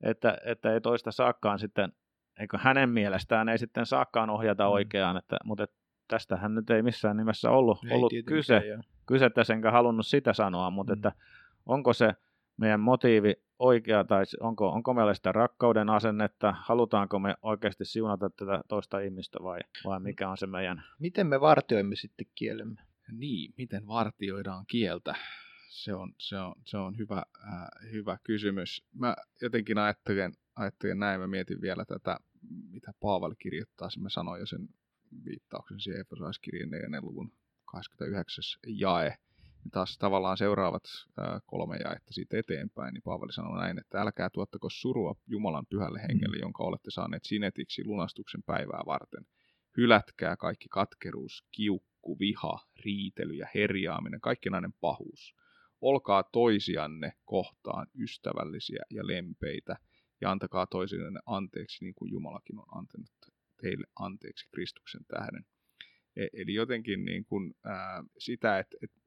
että, 0.02 0.38
että 0.44 0.72
ei 0.72 0.80
toista 0.80 1.12
saakkaan 1.12 1.58
sitten 1.58 1.92
eikö 2.40 2.58
hänen 2.58 2.88
mielestään 2.90 3.48
ei 3.48 3.58
sitten 3.58 3.86
saakaan 3.86 4.30
ohjata 4.30 4.64
mm. 4.64 4.70
oikeaan, 4.70 5.16
että, 5.16 5.36
mutta 5.44 5.66
tästähän 6.08 6.54
nyt 6.54 6.70
ei 6.70 6.82
missään 6.82 7.16
nimessä 7.16 7.50
ollut, 7.50 7.78
ei 7.84 7.96
ollut 7.96 8.12
kyse, 8.26 8.62
kyse 9.06 9.30
tässä 9.30 9.54
enkä 9.54 9.70
halunnut 9.70 10.06
sitä 10.06 10.32
sanoa, 10.32 10.70
mutta 10.70 10.92
mm. 10.92 10.98
että 10.98 11.12
onko 11.66 11.92
se 11.92 12.14
meidän 12.56 12.80
motiivi 12.80 13.34
oikea 13.58 14.04
tai 14.04 14.24
onko, 14.40 14.68
onko 14.68 14.94
meillä 14.94 15.14
sitä 15.14 15.32
rakkauden 15.32 15.90
asennetta, 15.90 16.54
halutaanko 16.66 17.18
me 17.18 17.34
oikeasti 17.42 17.84
siunata 17.84 18.30
tätä 18.30 18.60
toista 18.68 19.00
ihmistä 19.00 19.38
vai, 19.42 19.60
vai 19.84 20.00
mikä 20.00 20.28
on 20.28 20.36
se 20.36 20.46
meidän... 20.46 20.82
Miten 20.98 21.26
me 21.26 21.40
vartioimme 21.40 21.96
sitten 21.96 22.26
kielemme? 22.34 22.82
Niin, 23.12 23.54
miten 23.58 23.86
vartioidaan 23.86 24.64
kieltä? 24.66 25.14
Se 25.68 25.94
on, 25.94 26.12
se 26.18 26.38
on, 26.38 26.54
se 26.64 26.76
on 26.76 26.98
hyvä, 26.98 27.22
äh, 27.44 27.92
hyvä 27.92 28.18
kysymys. 28.24 28.86
Mä 28.92 29.16
jotenkin 29.42 29.78
ajattelen, 29.78 30.32
ajattelin 30.56 30.98
näin, 30.98 31.20
mä 31.20 31.26
mietin 31.26 31.60
vielä 31.60 31.84
tätä, 31.84 32.18
mitä 32.70 32.92
Paavali 33.00 33.34
kirjoittaa, 33.38 33.90
se 33.90 34.00
mä 34.00 34.08
sanoin 34.08 34.40
jo 34.40 34.46
sen 34.46 34.68
viittauksen 35.24 35.80
siihen 35.80 36.00
Efesolaiskirjeen 36.00 36.70
4. 36.70 37.00
luvun 37.02 37.32
29. 37.64 38.44
jae, 38.66 39.16
taas 39.72 39.98
tavallaan 39.98 40.37
seuraavat 40.37 40.83
kolme 41.46 41.77
jaetta 41.77 42.12
siitä 42.12 42.38
eteenpäin, 42.38 42.94
niin 42.94 43.03
Paavali 43.03 43.33
sanoo 43.33 43.57
näin, 43.57 43.79
että 43.79 44.00
älkää 44.00 44.31
tuottako 44.31 44.68
surua 44.70 45.14
Jumalan 45.27 45.66
pyhälle 45.66 46.00
hengelle, 46.03 46.37
mm. 46.37 46.40
jonka 46.40 46.64
olette 46.64 46.90
saaneet 46.90 47.24
sinetiksi 47.24 47.85
lunastuksen 47.85 48.42
päivää 48.42 48.83
varten. 48.87 49.27
Hylätkää 49.77 50.37
kaikki 50.37 50.68
katkeruus, 50.68 51.46
kiukku, 51.53 52.18
viha, 52.18 52.61
riitely 52.85 53.35
ja 53.35 53.46
herjaaminen, 53.55 54.20
kaikkinainen 54.20 54.72
pahuus. 54.81 55.35
Olkaa 55.81 56.22
toisianne 56.22 57.12
kohtaan 57.24 57.87
ystävällisiä 58.00 58.83
ja 58.90 59.07
lempeitä, 59.07 59.77
ja 60.20 60.31
antakaa 60.31 60.66
toisillenne 60.66 61.20
anteeksi, 61.27 61.85
niin 61.85 61.94
kuin 61.94 62.11
Jumalakin 62.11 62.59
on 62.59 62.79
antanut 62.79 63.11
teille 63.62 63.87
anteeksi 63.98 64.48
Kristuksen 64.50 65.05
tähden. 65.09 65.44
E, 66.16 66.27
eli 66.33 66.55
jotenkin 66.55 67.05
niin 67.05 67.24
kuin, 67.24 67.55
ää, 67.64 68.05
sitä, 68.18 68.59
että, 68.59 68.77
että 68.83 69.00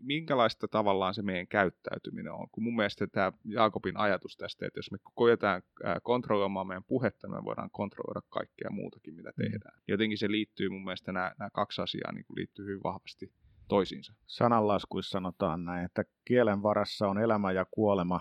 minkälaista 0.00 0.68
tavallaan 0.68 1.14
se 1.14 1.22
meidän 1.22 1.46
käyttäytyminen 1.46 2.32
on. 2.32 2.48
Kun 2.52 2.64
mun 2.64 2.76
mielestä 2.76 3.06
tämä 3.06 3.32
Jaakobin 3.44 3.96
ajatus 3.96 4.36
tästä, 4.36 4.66
että 4.66 4.78
jos 4.78 4.90
me 4.90 4.98
koetaan 5.14 5.62
kontrolloimaan 6.02 6.66
meidän 6.66 6.84
puhetta, 6.84 7.26
niin 7.26 7.36
me 7.36 7.44
voidaan 7.44 7.70
kontrolloida 7.70 8.20
kaikkea 8.28 8.70
muutakin, 8.70 9.14
mitä 9.14 9.32
mm. 9.36 9.42
tehdään. 9.42 9.80
Jotenkin 9.88 10.18
se 10.18 10.30
liittyy 10.30 10.68
mun 10.68 10.84
mielestä 10.84 11.12
nämä, 11.12 11.32
nämä 11.38 11.50
kaksi 11.50 11.82
asiaa 11.82 12.12
niin 12.12 12.24
kuin 12.24 12.36
liittyy 12.36 12.66
hyvin 12.66 12.82
vahvasti 12.82 13.32
toisiinsa. 13.68 14.14
Sananlaskuissa 14.26 15.10
sanotaan 15.10 15.64
näin, 15.64 15.84
että 15.84 16.04
kielen 16.24 16.62
varassa 16.62 17.08
on 17.08 17.18
elämä 17.18 17.52
ja 17.52 17.66
kuolema, 17.70 18.20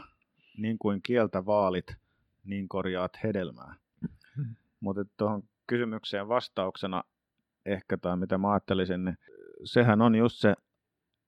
niin 0.58 0.78
kuin 0.78 1.02
kieltä 1.02 1.46
vaalit, 1.46 1.96
niin 2.44 2.70
korjaat 2.70 3.24
hedelmää. 3.24 3.76
Hmm. 4.36 4.56
Mutta 4.80 5.06
tuohon 5.18 5.44
kysymykseen 5.68 6.28
vastauksena 6.28 7.04
ehkä, 7.68 7.98
tai 7.98 8.18
mitä 8.18 8.38
mä 8.38 8.52
ajattelisin, 8.52 9.06
niin 9.06 9.18
sehän 9.64 10.02
on 10.02 10.16
just 10.16 10.36
se, 10.40 10.54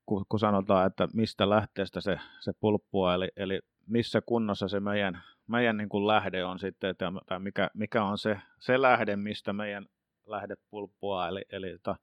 kun, 0.06 0.26
kun 0.30 0.40
sanotaan, 0.40 0.88
että 0.88 1.08
mistä 1.14 1.50
lähteestä 1.50 2.02
se, 2.02 2.20
se 2.40 2.52
pulppua, 2.60 3.14
eli, 3.14 3.30
eli 3.36 3.60
missä 3.88 4.22
kunnossa 4.22 4.68
se 4.68 4.80
meidän, 4.80 5.22
meidän 5.48 5.78
niin 5.78 5.90
kuin 5.90 6.08
lähde 6.08 6.44
on 6.44 6.60
sitten, 6.60 6.96
tai 7.28 7.40
mikä, 7.40 7.70
mikä 7.74 8.04
on 8.04 8.18
se, 8.18 8.40
se 8.60 8.82
lähde, 8.82 9.16
mistä 9.16 9.54
meidän 9.54 9.86
lähde 10.26 10.56
pulppua, 10.70 11.28
eli, 11.28 11.42
eli 11.52 11.78
ta, 11.84 11.96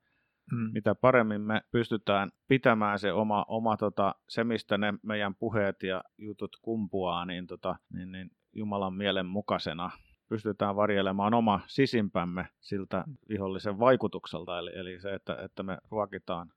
mm. 0.51 0.69
mitä 0.73 0.95
paremmin 0.95 1.41
me 1.41 1.61
pystytään 1.71 2.31
pitämään 2.47 2.99
se 2.99 3.13
oma, 3.13 3.45
oma 3.47 3.77
tota, 3.77 4.15
se, 4.29 4.43
mistä 4.43 4.77
ne 4.77 4.93
meidän 5.03 5.35
puheet 5.35 5.83
ja 5.83 6.03
jutut 6.17 6.57
kumpuaa, 6.61 7.25
niin, 7.25 7.47
tota, 7.47 7.75
niin, 7.93 8.11
niin 8.11 8.29
Jumalan 8.53 8.93
mielen 8.93 9.25
mukaisena, 9.25 9.91
pystytään 10.29 10.75
varjelemaan 10.75 11.33
oma 11.33 11.59
sisimpämme 11.67 12.47
siltä 12.59 13.03
mm. 13.07 13.17
vihollisen 13.29 13.79
vaikutukselta, 13.79 14.59
eli, 14.59 14.71
eli 14.75 14.99
se, 14.99 15.13
että, 15.13 15.37
että 15.43 15.63
me 15.63 15.77
ruokitaan 15.91 16.51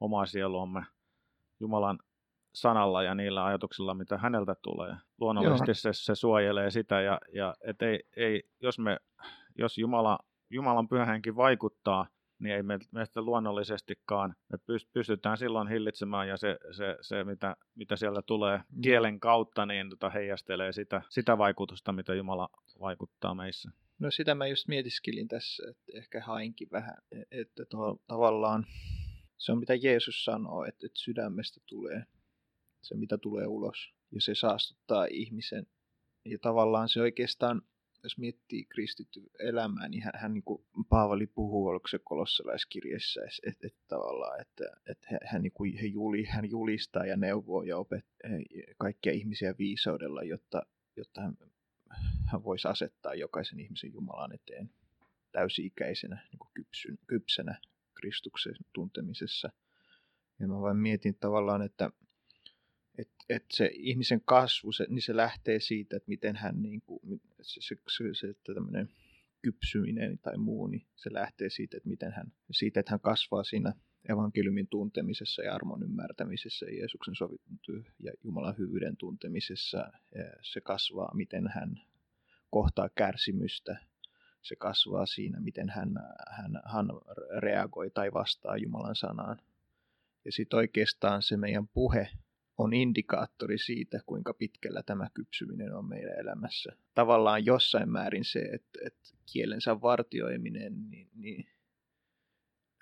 omaa 0.00 0.26
sieluamme 0.26 0.82
Jumalan 1.60 1.98
sanalla 2.54 3.02
ja 3.02 3.14
niillä 3.14 3.44
ajatuksilla, 3.44 3.94
mitä 3.94 4.18
häneltä 4.18 4.54
tulee. 4.62 4.96
Luonnollisesti 5.20 5.74
se, 5.74 5.90
se 5.92 6.14
suojelee 6.14 6.70
sitä, 6.70 7.00
ja, 7.00 7.20
ja 7.32 7.54
et 7.60 7.82
ei, 7.82 8.00
ei, 8.16 8.42
jos, 8.62 8.78
me, 8.78 8.96
jos 9.58 9.78
Jumala, 9.78 10.18
Jumalan 10.50 10.88
pyhänkin 10.88 11.36
vaikuttaa 11.36 12.06
niin 12.40 12.54
ei 12.54 12.62
meistä 12.92 13.22
luonnollisestikaan, 13.22 14.34
me 14.52 14.58
pystytään 14.92 15.38
silloin 15.38 15.68
hillitsemään 15.68 16.28
ja 16.28 16.36
se, 16.36 16.58
se, 16.70 16.96
se 17.00 17.24
mitä, 17.24 17.56
mitä 17.74 17.96
sieltä 17.96 18.22
tulee 18.22 18.58
mm. 18.58 18.80
kielen 18.80 19.20
kautta, 19.20 19.66
niin 19.66 19.90
tota 19.90 20.10
heijastelee 20.10 20.72
sitä, 20.72 21.02
sitä 21.08 21.38
vaikutusta, 21.38 21.92
mitä 21.92 22.14
Jumala 22.14 22.48
vaikuttaa 22.80 23.34
meissä. 23.34 23.70
No 23.98 24.10
sitä 24.10 24.34
mä 24.34 24.46
just 24.46 24.68
mietiskelin 24.68 25.28
tässä, 25.28 25.62
että 25.70 25.98
ehkä 25.98 26.20
hainkin 26.20 26.68
vähän, 26.72 26.94
e-, 27.12 27.40
että 27.40 27.64
to, 27.64 28.00
tavallaan 28.06 28.66
se 29.38 29.52
on 29.52 29.58
mitä 29.58 29.74
Jeesus 29.74 30.24
sanoo, 30.24 30.64
että, 30.64 30.86
että 30.86 30.98
sydämestä 30.98 31.60
tulee 31.66 32.04
se, 32.82 32.96
mitä 32.96 33.18
tulee 33.18 33.46
ulos, 33.46 33.94
ja 34.12 34.20
se 34.20 34.34
saastuttaa 34.34 35.06
ihmisen. 35.10 35.66
Ja 36.24 36.38
tavallaan 36.38 36.88
se 36.88 37.00
oikeastaan 37.00 37.62
jos 38.02 38.18
miettii 38.18 38.64
kristitty 38.64 39.30
elämää, 39.38 39.88
niin 39.88 40.02
hän, 40.02 40.12
hän 40.16 40.34
niin 40.34 40.44
kuin 40.44 40.64
Paavali 40.88 41.26
puhuu, 41.26 41.66
oliko 41.66 41.88
se 41.88 41.98
kolossalaiskirjassa, 41.98 43.20
että, 43.46 43.66
että 43.66 43.80
tavallaan, 43.88 44.40
että, 44.40 44.64
että 44.86 45.18
hän, 45.24 45.42
niin 45.42 45.52
kuin, 45.52 45.76
hän, 45.76 45.92
juli, 45.92 46.24
hän 46.24 46.50
julistaa 46.50 47.06
ja 47.06 47.16
neuvoo 47.16 47.62
ja 47.62 47.78
opet, 47.78 48.06
kaikkia 48.78 49.12
ihmisiä 49.12 49.54
viisaudella, 49.58 50.22
jotta, 50.22 50.62
jotta 50.96 51.20
hän, 51.20 51.36
hän 52.26 52.44
voisi 52.44 52.68
asettaa 52.68 53.14
jokaisen 53.14 53.60
ihmisen 53.60 53.92
Jumalan 53.92 54.34
eteen 54.34 54.70
täysi-ikäisenä, 55.32 56.26
niin 56.30 56.38
kuin 56.38 56.50
kypsyn, 56.54 56.98
kypsänä 57.06 57.60
Kristuksen 57.94 58.54
tuntemisessa. 58.72 59.52
Ja 60.40 60.48
mä 60.48 60.60
vain 60.60 60.76
mietin 60.76 61.14
tavallaan, 61.14 61.62
että 61.62 61.90
että 63.00 63.24
et 63.28 63.44
se 63.52 63.70
ihmisen 63.72 64.22
kasvu, 64.24 64.72
se, 64.72 64.86
niin 64.88 65.02
se 65.02 65.16
lähtee 65.16 65.60
siitä, 65.60 65.96
että 65.96 66.08
miten 66.08 66.36
hän, 66.36 66.62
niin 66.62 66.80
kuin, 66.86 67.20
se, 67.42 67.60
se, 67.60 67.76
se, 67.88 68.04
se 68.12 68.28
että 68.28 68.54
tämmöinen 68.54 68.88
kypsyminen 69.42 70.18
tai 70.18 70.36
muu, 70.36 70.66
niin 70.66 70.86
se 70.96 71.12
lähtee 71.12 71.50
siitä, 71.50 71.76
että 71.76 71.88
miten 71.88 72.12
hän, 72.12 72.32
siitä, 72.50 72.80
että 72.80 72.92
hän 72.92 73.00
kasvaa 73.00 73.44
siinä 73.44 73.72
evankeliumin 74.08 74.68
tuntemisessa 74.68 75.42
ja 75.42 75.54
armon 75.54 75.82
ymmärtämisessä 75.82 76.66
Jeesuksen 76.66 77.14
sovittu 77.14 77.72
ja 77.98 78.12
Jumalan 78.24 78.58
hyvyyden 78.58 78.96
tuntemisessa. 78.96 79.92
Se 80.42 80.60
kasvaa, 80.60 81.14
miten 81.14 81.48
hän 81.48 81.80
kohtaa 82.50 82.88
kärsimystä. 82.88 83.86
Se 84.42 84.56
kasvaa 84.56 85.06
siinä, 85.06 85.40
miten 85.40 85.68
hän, 85.68 85.94
hän, 86.30 86.60
hän 86.64 86.86
reagoi 87.38 87.90
tai 87.90 88.12
vastaa 88.12 88.56
Jumalan 88.56 88.96
sanaan. 88.96 89.38
Ja 90.24 90.32
sitten 90.32 90.56
oikeastaan 90.56 91.22
se 91.22 91.36
meidän 91.36 91.68
puhe 91.68 92.08
on 92.60 92.74
indikaattori 92.74 93.58
siitä, 93.58 94.00
kuinka 94.06 94.34
pitkällä 94.34 94.82
tämä 94.82 95.08
kypsyminen 95.14 95.74
on 95.74 95.88
meidän 95.88 96.18
elämässä. 96.18 96.72
Tavallaan 96.94 97.46
jossain 97.46 97.90
määrin 97.90 98.24
se, 98.24 98.38
että, 98.38 98.78
että 98.86 99.00
kielensä 99.32 99.80
vartioiminen, 99.80 100.90
niin, 100.90 101.08
niin 101.14 101.46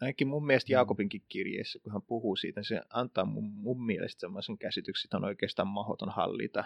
ainakin 0.01 0.29
mun 0.29 0.47
mielestä 0.47 0.71
mm. 0.71 0.73
Jaakobinkin 0.73 1.25
kirjeessä, 1.29 1.79
kun 1.83 1.93
hän 1.93 2.03
puhuu 2.03 2.37
siitä, 2.37 2.63
se 2.63 2.81
antaa 2.91 3.25
mun, 3.25 3.45
mun 3.45 3.87
mielestä 3.87 4.21
sellaisen 4.21 4.59
käsityksen, 4.59 5.07
että 5.07 5.17
on 5.17 5.25
oikeastaan 5.25 5.69
mahdoton 5.69 6.11
hallita. 6.11 6.65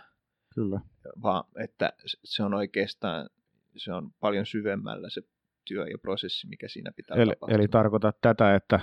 Kyllä. 0.54 0.80
Vaan 1.22 1.44
että 1.64 1.92
se 2.24 2.42
on 2.42 2.54
oikeastaan, 2.54 3.28
se 3.76 3.92
on 3.92 4.10
paljon 4.20 4.46
syvemmällä 4.46 5.10
se 5.10 5.22
työ 5.64 5.86
ja 5.86 5.98
prosessi, 5.98 6.48
mikä 6.48 6.68
siinä 6.68 6.92
pitää 6.96 7.16
eli, 7.16 7.32
tapahtua. 7.32 7.56
Eli 7.56 7.68
tarkoitat 7.68 8.20
tätä, 8.20 8.54
että, 8.54 8.80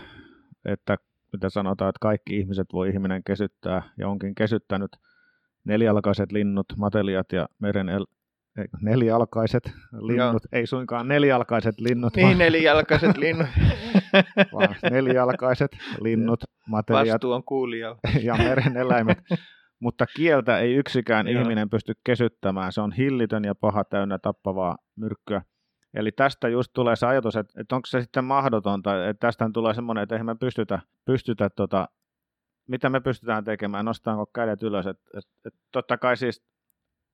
että 0.65 0.97
mitä 1.33 1.49
sanotaan, 1.49 1.89
että 1.89 1.99
kaikki 2.01 2.37
ihmiset 2.37 2.67
voi 2.73 2.89
ihminen 2.89 3.23
kesyttää 3.23 3.81
ja 3.97 4.07
onkin 4.07 4.35
kesyttänyt 4.35 4.91
nelialkaiset 5.63 6.31
linnut, 6.31 6.65
mateliat 6.77 7.31
ja 7.31 7.47
meren 7.59 7.89
el- 7.89 8.05
ei, 8.57 8.65
nelialkaiset 8.81 9.63
linnut, 9.91 10.43
Joo. 10.43 10.59
ei 10.59 10.67
suinkaan 10.67 11.07
nelialkaiset 11.07 11.79
linnut. 11.79 12.15
Niin, 12.15 12.27
vaan... 12.27 12.37
nelialkaiset 12.37 13.17
linnut. 13.17 13.47
vaan 14.53 14.75
nelialkaiset 14.91 15.71
linnut, 16.01 16.43
mateliat 16.67 17.13
Vastuu 17.13 17.31
on 17.31 17.43
kuulijalla. 17.43 17.99
ja 18.23 18.35
meren 18.35 18.77
eläimet. 18.77 19.17
Mutta 19.79 20.05
kieltä 20.15 20.59
ei 20.59 20.73
yksikään 20.73 21.27
Joo. 21.27 21.41
ihminen 21.41 21.69
pysty 21.69 21.93
kesyttämään. 22.03 22.71
Se 22.71 22.81
on 22.81 22.91
hillitön 22.91 23.43
ja 23.43 23.55
paha 23.55 23.83
täynnä 23.83 24.19
tappavaa 24.19 24.77
myrkkyä. 24.95 25.41
Eli 25.93 26.11
tästä 26.11 26.47
just 26.47 26.71
tulee 26.73 26.95
se 26.95 27.07
ajatus, 27.07 27.35
että, 27.35 27.61
että 27.61 27.75
onko 27.75 27.85
se 27.85 28.01
sitten 28.01 28.23
mahdotonta, 28.23 29.07
että 29.07 29.27
tästä 29.27 29.49
tulee 29.53 29.73
semmoinen, 29.73 30.03
että 30.03 30.15
eihän 30.15 30.25
me 30.25 30.35
pystytä, 30.35 30.79
pystytä 31.05 31.49
tota, 31.49 31.87
mitä 32.67 32.89
me 32.89 32.99
pystytään 32.99 33.43
tekemään, 33.43 33.85
nostaanko 33.85 34.25
kädet 34.25 34.63
ylös, 34.63 34.87
että, 34.87 35.03
että, 35.17 35.31
että 35.45 35.59
totta 35.71 35.97
kai 35.97 36.17
siis 36.17 36.43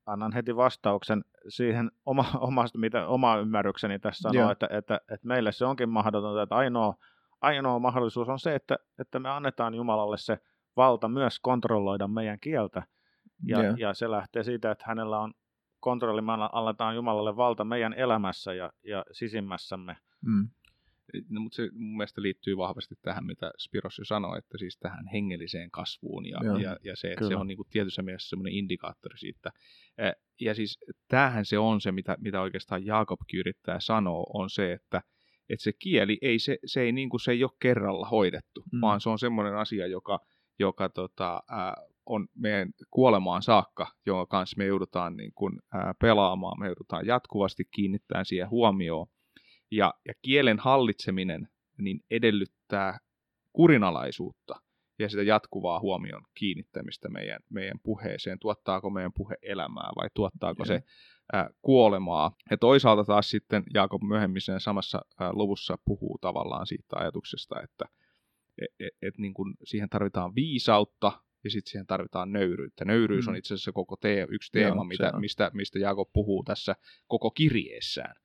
annan 0.05 0.31
heti 0.33 0.55
vastauksen 0.55 1.23
siihen 1.47 1.91
oma, 2.05 2.25
omasta, 2.49 2.77
mitä 2.79 3.07
oma 3.07 3.37
ymmärrykseni 3.37 3.99
tässä 3.99 4.21
sanoo, 4.21 4.51
että, 4.51 4.67
että, 4.71 4.95
että, 4.95 5.27
meille 5.27 5.51
se 5.51 5.65
onkin 5.65 5.89
mahdotonta, 5.89 6.41
että 6.41 6.55
ainoa, 6.55 6.95
ainoa 7.41 7.79
mahdollisuus 7.79 8.29
on 8.29 8.39
se, 8.39 8.55
että, 8.55 8.77
että 8.99 9.19
me 9.19 9.29
annetaan 9.29 9.73
Jumalalle 9.73 10.17
se 10.17 10.39
valta 10.77 11.07
myös 11.07 11.39
kontrolloida 11.39 12.07
meidän 12.07 12.39
kieltä, 12.39 12.83
ja, 13.47 13.59
ja 13.77 13.93
se 13.93 14.11
lähtee 14.11 14.43
siitä, 14.43 14.71
että 14.71 14.85
hänellä 14.87 15.19
on 15.19 15.33
kontrollimalla 15.79 16.49
aletaan 16.53 16.95
Jumalalle 16.95 17.35
valta 17.35 17.63
meidän 17.63 17.93
elämässä 17.93 18.53
ja, 18.53 18.73
ja 18.83 19.05
sisimmässämme. 19.11 19.97
Mm. 20.25 20.49
No, 21.29 21.41
mutta 21.41 21.55
se 21.55 21.69
mun 21.73 21.97
mielestä 21.97 22.21
liittyy 22.21 22.57
vahvasti 22.57 22.95
tähän, 23.01 23.25
mitä 23.25 23.51
Spiros 23.59 23.97
jo 23.97 24.05
sanoi, 24.05 24.37
että 24.37 24.57
siis 24.57 24.77
tähän 24.77 25.07
hengelliseen 25.07 25.71
kasvuun 25.71 26.25
ja, 26.25 26.39
ja, 26.61 26.77
ja 26.83 26.95
se, 26.95 27.11
että 27.11 27.27
se 27.27 27.35
on 27.35 27.47
niin 27.47 27.57
kuin 27.57 27.67
tietyssä 27.69 28.01
mielessä 28.01 28.29
semmoinen 28.29 28.53
indikaattori 28.53 29.17
siitä. 29.17 29.51
Ja 30.41 30.55
siis 30.55 30.79
tämähän 31.07 31.45
se 31.45 31.57
on 31.57 31.81
se, 31.81 31.91
mitä, 31.91 32.17
mitä 32.19 32.41
oikeastaan 32.41 32.85
Jaakobkin 32.85 33.39
yrittää 33.39 33.79
sanoa, 33.79 34.23
on 34.33 34.49
se, 34.49 34.73
että, 34.73 35.01
että 35.49 35.63
se 35.63 35.73
kieli 35.79 36.17
ei, 36.21 36.39
se, 36.39 36.57
se 36.65 36.81
ei, 36.81 36.91
niin 36.91 37.09
kuin, 37.09 37.21
se 37.21 37.31
ei 37.31 37.43
ole 37.43 37.51
kerralla 37.59 38.07
hoidettu, 38.07 38.63
mm. 38.71 38.81
vaan 38.81 39.01
se 39.01 39.09
on 39.09 39.19
semmoinen 39.19 39.55
asia, 39.55 39.87
joka, 39.87 40.19
joka 40.59 40.89
tota, 40.89 41.43
ää, 41.49 41.73
on 42.05 42.27
meidän 42.35 42.69
kuolemaan 42.91 43.41
saakka, 43.41 43.87
jonka 44.05 44.25
kanssa 44.25 44.57
me 44.57 44.65
joudutaan 44.65 45.17
niin 45.17 45.31
kuin, 45.35 45.59
ää, 45.73 45.93
pelaamaan, 46.01 46.59
me 46.59 46.65
joudutaan 46.65 47.05
jatkuvasti 47.05 47.65
kiinnittämään 47.71 48.25
siihen 48.25 48.49
huomioon. 48.49 49.07
Ja, 49.71 49.93
ja 50.07 50.13
kielen 50.21 50.59
hallitseminen 50.59 51.47
niin 51.77 51.99
edellyttää 52.11 52.99
kurinalaisuutta 53.53 54.55
ja 54.99 55.09
sitä 55.09 55.23
jatkuvaa 55.23 55.79
huomion 55.79 56.21
kiinnittämistä 56.33 57.09
meidän, 57.09 57.39
meidän 57.49 57.79
puheeseen. 57.83 58.39
Tuottaako 58.39 58.89
meidän 58.89 59.13
puhe 59.13 59.35
elämää 59.41 59.89
vai 59.95 60.09
tuottaako 60.13 60.63
yeah. 60.67 60.81
se 60.81 60.87
ää, 61.33 61.49
kuolemaa. 61.61 62.31
Ja 62.51 62.57
toisaalta 62.57 63.03
taas 63.03 63.29
sitten 63.29 63.63
Jaakob 63.73 64.03
myöhemmin 64.03 64.41
sen 64.41 64.59
samassa 64.59 65.01
ää, 65.19 65.33
luvussa 65.33 65.77
puhuu 65.85 66.17
tavallaan 66.21 66.67
siitä 66.67 66.95
ajatuksesta, 66.95 67.61
että 67.61 67.85
et, 68.61 68.75
et, 68.79 68.93
et 69.01 69.17
niin 69.17 69.33
kuin 69.33 69.53
siihen 69.63 69.89
tarvitaan 69.89 70.35
viisautta 70.35 71.11
ja 71.45 71.51
sitten 71.51 71.71
siihen 71.71 71.87
tarvitaan 71.87 72.31
nöyryyttä. 72.31 72.85
Nöyryys 72.85 73.25
mm. 73.25 73.29
on 73.31 73.37
itse 73.37 73.53
asiassa 73.53 73.71
koko 73.71 73.95
te- 73.95 74.27
yksi 74.29 74.51
teema, 74.51 74.75
Joo, 74.75 74.83
mitä, 74.83 75.11
mistä, 75.19 75.51
mistä 75.53 75.79
Jaakob 75.79 76.09
puhuu 76.13 76.43
tässä 76.43 76.75
koko 77.07 77.31
kirjeessään. 77.31 78.15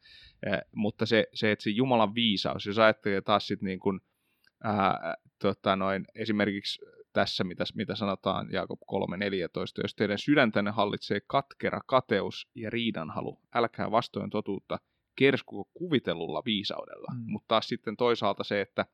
Eh, 0.46 0.60
mutta 0.74 1.06
se, 1.06 1.26
se, 1.34 1.52
että 1.52 1.62
se 1.62 1.70
Jumalan 1.70 2.14
viisaus, 2.14 2.66
jos 2.66 2.78
ajattelee 2.78 3.20
taas 3.20 3.46
sitten 3.46 3.66
niin 3.66 3.80
kuin, 3.80 4.00
ää, 4.64 5.14
tota 5.38 5.76
noin, 5.76 6.04
esimerkiksi 6.14 6.80
tässä, 7.12 7.44
mitä, 7.44 7.64
mitä 7.74 7.94
sanotaan 7.94 8.52
Jaakob 8.52 8.80
3.14, 8.80 9.82
jos 9.82 9.94
teidän 9.94 10.18
sydäntänne 10.18 10.70
hallitsee 10.70 11.20
katkera 11.26 11.80
kateus 11.86 12.48
ja 12.54 12.70
riidanhalu, 12.70 13.40
älkää 13.54 13.90
vastoin 13.90 14.30
totuutta 14.30 14.78
kerskuko 15.16 15.70
kuvitellulla 15.74 16.42
viisaudella. 16.44 17.12
Mm. 17.14 17.24
Mutta 17.26 17.48
taas 17.48 17.68
sitten 17.68 17.96
toisaalta 17.96 18.44
se, 18.44 18.60
että 18.60 18.86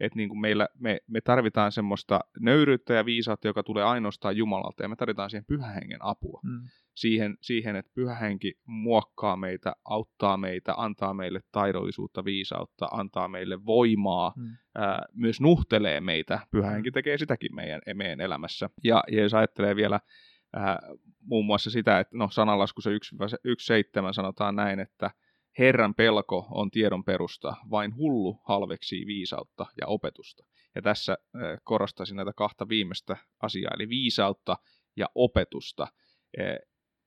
että 0.00 0.16
niin 0.16 0.28
kuin 0.28 0.40
meillä, 0.40 0.68
me, 0.78 0.98
me 1.06 1.20
tarvitaan 1.20 1.72
semmoista 1.72 2.20
nöyryyttä 2.40 2.94
ja 2.94 3.04
viisautta, 3.04 3.48
joka 3.48 3.62
tulee 3.62 3.84
ainoastaan 3.84 4.36
Jumalalta, 4.36 4.82
ja 4.82 4.88
me 4.88 4.96
tarvitaan 4.96 5.30
siihen 5.30 5.44
pyhähengen 5.44 5.98
apua. 6.00 6.40
Mm. 6.44 6.68
Siihen, 6.94 7.36
siihen, 7.40 7.76
että 7.76 7.92
pyhähenki 7.94 8.54
muokkaa 8.66 9.36
meitä, 9.36 9.72
auttaa 9.84 10.36
meitä, 10.36 10.74
antaa 10.76 11.14
meille 11.14 11.40
taidollisuutta, 11.52 12.24
viisautta, 12.24 12.88
antaa 12.92 13.28
meille 13.28 13.64
voimaa, 13.64 14.32
mm. 14.36 14.56
ää, 14.74 15.04
myös 15.12 15.40
nuhtelee 15.40 16.00
meitä. 16.00 16.40
Pyhähenki 16.50 16.90
mm. 16.90 16.94
tekee 16.94 17.18
sitäkin 17.18 17.54
meidän, 17.54 17.80
meidän 17.94 18.20
elämässä. 18.20 18.70
Ja, 18.84 19.04
ja 19.10 19.22
jos 19.22 19.34
ajattelee 19.34 19.76
vielä 19.76 20.00
ää, 20.52 20.78
muun 21.20 21.46
muassa 21.46 21.70
sitä, 21.70 22.00
että 22.00 22.16
no 22.16 22.28
sananlaskussa 22.30 22.90
1.7 22.90 22.96
sanotaan 24.12 24.56
näin, 24.56 24.80
että 24.80 25.10
Herran 25.58 25.94
pelko 25.94 26.46
on 26.50 26.70
tiedon 26.70 27.04
perusta, 27.04 27.56
vain 27.70 27.96
hullu 27.96 28.40
halveksii 28.44 29.06
viisautta 29.06 29.66
ja 29.80 29.86
opetusta. 29.86 30.44
Ja 30.74 30.82
tässä 30.82 31.18
korostaisin 31.64 32.16
näitä 32.16 32.32
kahta 32.36 32.68
viimeistä 32.68 33.16
asiaa, 33.42 33.72
eli 33.74 33.88
viisautta 33.88 34.56
ja 34.96 35.06
opetusta. 35.14 35.86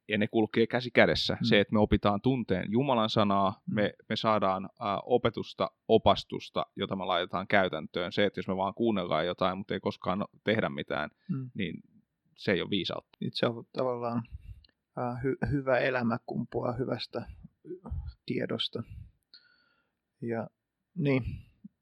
Ja 0.07 0.17
ne 0.17 0.27
kulkee 0.27 0.67
käsi 0.67 0.91
kädessä. 0.91 1.33
Mm. 1.33 1.45
Se, 1.45 1.59
että 1.59 1.73
me 1.73 1.79
opitaan 1.79 2.21
tunteen 2.21 2.71
Jumalan 2.71 3.09
sanaa, 3.09 3.49
mm. 3.49 3.75
me, 3.75 3.93
me 4.09 4.15
saadaan 4.15 4.69
opetusta, 5.05 5.71
opastusta, 5.87 6.65
jota 6.75 6.95
me 6.95 7.05
laitetaan 7.05 7.47
käytäntöön. 7.47 8.11
Se, 8.11 8.25
että 8.25 8.39
jos 8.39 8.47
me 8.47 8.57
vaan 8.57 8.73
kuunnellaan 8.73 9.25
jotain, 9.25 9.57
mutta 9.57 9.73
ei 9.73 9.79
koskaan 9.79 10.25
tehdä 10.43 10.69
mitään, 10.69 11.09
mm. 11.29 11.51
niin 11.53 11.81
se 12.37 12.51
ei 12.51 12.61
ole 12.61 12.69
viisautta. 12.69 13.17
Se 13.31 13.45
on 13.45 13.65
tavallaan 13.73 14.23
hy- 14.97 15.51
hyvä 15.51 15.77
elämä 15.77 16.17
kumpua 16.25 16.71
hyvästä 16.71 17.25
tiedosta. 18.25 18.83
Ja 20.21 20.47
niin, 20.95 21.23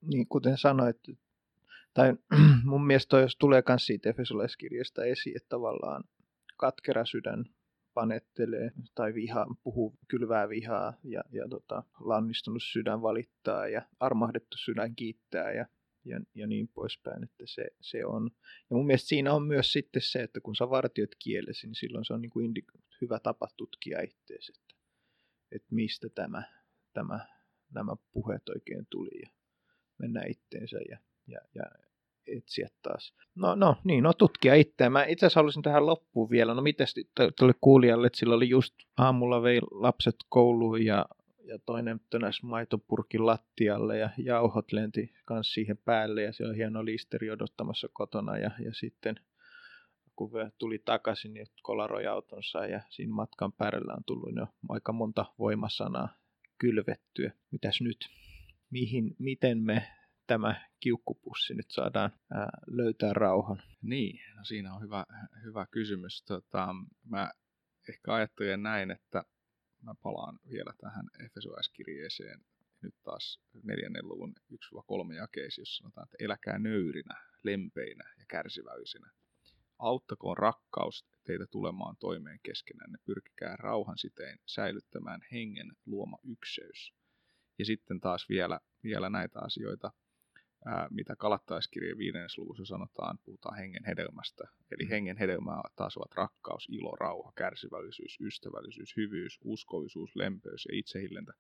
niin 0.02 0.28
kuten 0.28 0.58
sanoit, 0.58 0.98
tai 1.94 2.14
mun 2.64 2.88
mielestä 2.88 3.20
jos 3.20 3.36
tulee 3.36 3.64
myös 3.68 3.86
siitä 3.86 4.10
Efesolaiskirjasta 4.10 5.04
esiin, 5.04 5.38
että 5.38 5.50
tavallaan 5.50 6.04
katkera 6.58 7.06
sydän 7.06 7.46
panettelee 7.94 8.72
tai 8.96 9.14
viha, 9.14 9.46
puhuu 9.64 9.96
kylvää 10.08 10.50
vihaa 10.50 10.94
ja, 11.04 11.24
ja 11.32 11.48
tota, 11.50 11.84
lannistunut 12.00 12.64
sydän 12.64 13.02
valittaa 13.02 13.68
ja 13.68 13.82
armahdettu 14.00 14.58
sydän 14.58 14.96
kiittää 14.96 15.52
ja, 15.52 15.66
ja, 16.06 16.20
ja 16.36 16.48
niin 16.48 16.68
poispäin, 16.68 17.24
että 17.24 17.44
se, 17.48 17.68
se 17.82 18.06
on. 18.06 18.32
Ja 18.70 18.76
mun 18.76 18.86
mielestä 18.86 19.08
siinä 19.08 19.34
on 19.34 19.44
myös 19.44 19.72
sitten 19.72 20.02
se, 20.02 20.24
että 20.24 20.40
kun 20.40 20.56
sä 20.56 20.70
vartiot 20.70 21.12
kielesi, 21.24 21.68
niin 21.68 21.76
silloin 21.76 22.06
se 22.06 22.14
on 22.14 22.22
niin 22.22 22.30
kuin 22.30 22.52
indi- 22.52 22.82
hyvä 23.02 23.20
tapa 23.20 23.48
tutkia 23.58 24.02
itseäsi, 24.02 24.54
että, 25.52 25.68
mistä 25.72 26.10
tämä 26.10 26.44
tämä, 26.94 27.20
nämä 27.74 27.96
puheet 28.12 28.50
oikein 28.50 28.88
tuli 28.90 29.22
ja 29.24 29.30
mennä 29.98 30.24
itteensä 30.28 30.78
ja, 30.90 30.98
ja, 31.28 31.40
ja 31.56 31.64
etsiä 32.28 32.68
taas. 32.82 33.14
No, 33.36 33.56
no 33.56 33.76
niin, 33.84 34.04
no 34.04 34.14
tutkia 34.14 34.56
itseään. 34.56 34.92
Mä 34.92 35.06
itse 35.06 35.26
asiassa 35.26 35.40
haluaisin 35.40 35.64
tähän 35.64 35.86
loppuun 35.86 36.30
vielä. 36.30 36.54
No 36.54 36.62
miten 36.62 36.88
tuolle 37.38 37.56
kuulijalle, 37.62 38.08
että 38.08 38.20
sillä 38.20 38.36
oli 38.36 38.50
just 38.50 38.76
aamulla 38.98 39.44
vei 39.44 39.60
lapset 39.72 40.16
kouluun 40.30 40.86
ja, 40.86 41.06
ja 41.44 41.60
toinen 41.66 42.00
tönäs 42.10 42.44
maitopurkin 42.44 43.26
lattialle 43.26 43.98
ja 43.98 44.10
jauhot 44.18 44.72
lenti 44.72 45.14
kans 45.26 45.54
siihen 45.54 45.78
päälle 45.78 46.22
ja 46.22 46.34
se 46.34 46.46
on 46.46 46.56
hieno 46.56 46.86
liisteri 46.86 47.32
odottamassa 47.32 47.88
kotona 47.94 48.38
ja, 48.38 48.52
ja 48.60 48.74
sitten 48.74 49.16
kun 50.30 50.52
tuli 50.58 50.80
takaisin, 50.86 51.34
niin 51.34 51.48
kolaroi 51.62 52.08
autonsa 52.08 52.66
ja 52.66 52.82
siinä 52.90 53.14
matkan 53.14 53.54
päällä 53.54 53.94
on 53.94 54.04
tullut 54.06 54.36
jo 54.36 54.48
aika 54.70 54.92
monta 54.92 55.26
voimasanaa 55.40 56.10
kylvettyä. 56.58 57.32
Mitäs 57.52 57.82
nyt? 57.82 57.98
Mihin, 58.70 59.16
miten 59.20 59.64
me 59.64 59.88
tämä 60.28 60.70
kiukkupussi 60.80 61.54
nyt 61.54 61.72
saadaan 61.72 62.12
ää, 62.34 62.50
löytää 62.68 63.14
rauhan? 63.14 63.64
Niin, 63.82 64.20
no 64.36 64.44
siinä 64.44 64.74
on 64.74 64.82
hyvä, 64.82 65.06
hyvä 65.44 65.66
kysymys. 65.72 66.24
Tota, 66.24 66.76
mä 67.04 67.32
ehkä 67.90 68.14
ajattelen 68.14 68.64
näin, 68.64 68.92
että 68.92 69.24
mä 69.84 69.96
palaan 70.04 70.40
vielä 70.50 70.74
tähän 70.82 71.06
Efesolaiskirjeeseen 71.26 72.40
nyt 72.82 72.96
taas 73.04 73.40
neljännen 73.64 74.08
luvun 74.08 74.34
1-3 75.12 75.14
jakeisi, 75.16 75.62
jossa 75.62 75.78
sanotaan, 75.84 76.08
että 76.08 76.26
eläkää 76.26 76.60
nöyrinä, 76.60 77.16
lempeinä 77.44 78.14
ja 78.20 78.26
kärsivällisinä. 78.28 79.12
Auttakoon 79.82 80.38
rakkaus 80.38 81.06
teitä 81.24 81.46
tulemaan 81.52 81.96
toimeen 82.00 82.40
keskenään. 82.44 82.92
Ne 82.92 82.98
pyrkikää 83.06 83.56
rauhan 83.56 83.98
sitein 83.98 84.40
säilyttämään 84.46 85.22
hengen 85.32 85.72
luoma 85.86 86.18
ykseys. 86.24 86.94
Ja 87.60 87.66
sitten 87.66 88.00
taas 88.00 88.30
vielä, 88.30 88.60
vielä 88.84 89.10
näitä 89.10 89.40
asioita, 89.40 89.92
ää, 90.66 90.88
mitä 90.92 91.16
kalattaiskirjan 91.16 91.98
viidennes 91.98 92.38
luvussa 92.38 92.66
sanotaan, 92.66 93.20
puhutaan 93.26 93.58
hengen 93.58 93.86
hedelmästä. 93.86 94.44
Eli 94.72 94.84
mm. 94.84 94.90
hengen 94.90 95.18
hedelmää 95.18 95.62
taas 95.76 95.98
ovat 95.98 96.12
rakkaus, 96.16 96.68
ilo, 96.72 96.92
rauha, 96.92 97.32
kärsivällisyys, 97.36 98.18
ystävällisyys, 98.22 98.98
hyvyys, 98.98 99.40
uskollisuus, 99.44 100.16
lempeys 100.16 100.66
ja 100.66 100.78
itsehillintä. 100.78 101.34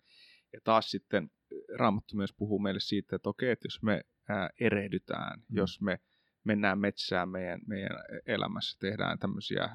Ja 0.53 0.59
taas 0.63 0.91
sitten 0.91 1.31
Raamattu 1.77 2.15
myös 2.15 2.33
puhuu 2.37 2.59
meille 2.59 2.79
siitä, 2.79 3.15
että 3.15 3.29
okei, 3.29 3.51
että 3.51 3.65
jos 3.65 3.83
me 3.83 4.01
ää, 4.29 4.49
erehdytään, 4.59 5.39
mm. 5.39 5.57
jos 5.57 5.81
me 5.81 5.99
mennään 6.43 6.79
metsään 6.79 7.29
meidän, 7.29 7.61
meidän 7.67 7.97
elämässä, 8.25 8.79
tehdään 8.79 9.19
tämmöisiä 9.19 9.69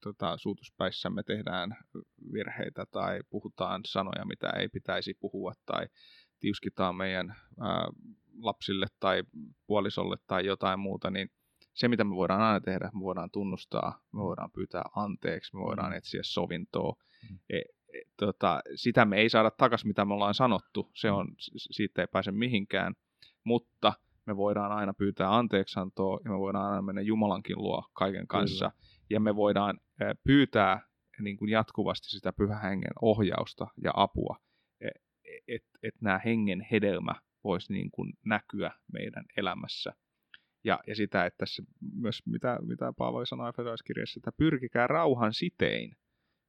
tota, 0.00 0.36
suutuspäissämme 0.36 1.22
tehdään 1.22 1.76
virheitä 2.32 2.86
tai 2.86 3.20
puhutaan 3.30 3.80
sanoja, 3.86 4.24
mitä 4.24 4.50
ei 4.50 4.68
pitäisi 4.68 5.14
puhua 5.14 5.52
tai 5.66 5.86
tiuskitaan 6.40 6.96
meidän 6.96 7.36
ää, 7.60 7.88
lapsille 8.38 8.86
tai 9.00 9.22
puolisolle 9.66 10.16
tai 10.26 10.46
jotain 10.46 10.80
muuta, 10.80 11.10
niin 11.10 11.30
se, 11.74 11.88
mitä 11.88 12.04
me 12.04 12.14
voidaan 12.14 12.40
aina 12.40 12.60
tehdä, 12.60 12.90
me 12.94 13.00
voidaan 13.00 13.30
tunnustaa, 13.30 14.02
me 14.12 14.20
voidaan 14.20 14.50
pyytää 14.50 14.82
anteeksi, 14.96 15.56
me 15.56 15.60
voidaan 15.60 15.92
mm. 15.92 15.96
etsiä 15.96 16.20
sovintoa. 16.24 16.96
Mm. 17.30 17.38
E, 17.50 17.58
e, 17.58 18.02
tota, 18.16 18.60
sitä 18.74 19.04
me 19.04 19.16
ei 19.16 19.28
saada 19.28 19.50
takaisin, 19.50 19.88
mitä 19.88 20.04
me 20.04 20.14
ollaan 20.14 20.34
sanottu, 20.34 20.90
se 20.94 21.10
on, 21.10 21.28
siitä 21.56 22.02
ei 22.02 22.08
pääse 22.12 22.32
mihinkään, 22.32 22.94
mutta– 23.44 23.92
me 24.26 24.36
voidaan 24.36 24.72
aina 24.72 24.94
pyytää 24.94 25.36
anteeksantoa 25.36 26.20
ja 26.24 26.30
me 26.30 26.38
voidaan 26.38 26.70
aina 26.70 26.82
mennä 26.82 27.00
Jumalankin 27.00 27.58
luo 27.58 27.90
kaiken 27.92 28.26
kanssa. 28.26 28.70
Kyllä. 28.70 28.86
Ja 29.10 29.20
me 29.20 29.36
voidaan 29.36 29.80
pyytää 30.24 30.80
niin 31.20 31.36
kuin 31.36 31.50
jatkuvasti 31.50 32.10
sitä 32.10 32.32
pyhän 32.32 32.62
hengen 32.62 32.92
ohjausta 33.02 33.66
ja 33.84 33.90
apua, 33.94 34.36
että 34.80 35.06
et, 35.48 35.64
et 35.82 35.94
nämä 36.00 36.20
hengen 36.24 36.66
hedelmä 36.72 37.12
voisi 37.44 37.72
niin 37.72 37.90
kuin 37.90 38.12
näkyä 38.24 38.70
meidän 38.92 39.24
elämässä. 39.36 39.92
Ja, 40.64 40.80
ja 40.86 40.96
sitä, 40.96 41.26
että 41.26 41.38
tässä 41.38 41.62
myös, 41.94 42.22
mitä, 42.26 42.58
mitä 42.62 42.92
Paavali 42.98 43.26
sanoi 43.26 43.48
Efesolaiskirjassa, 43.48 44.18
että 44.18 44.32
pyrkikää 44.32 44.86
rauhan 44.86 45.34
sitein 45.34 45.96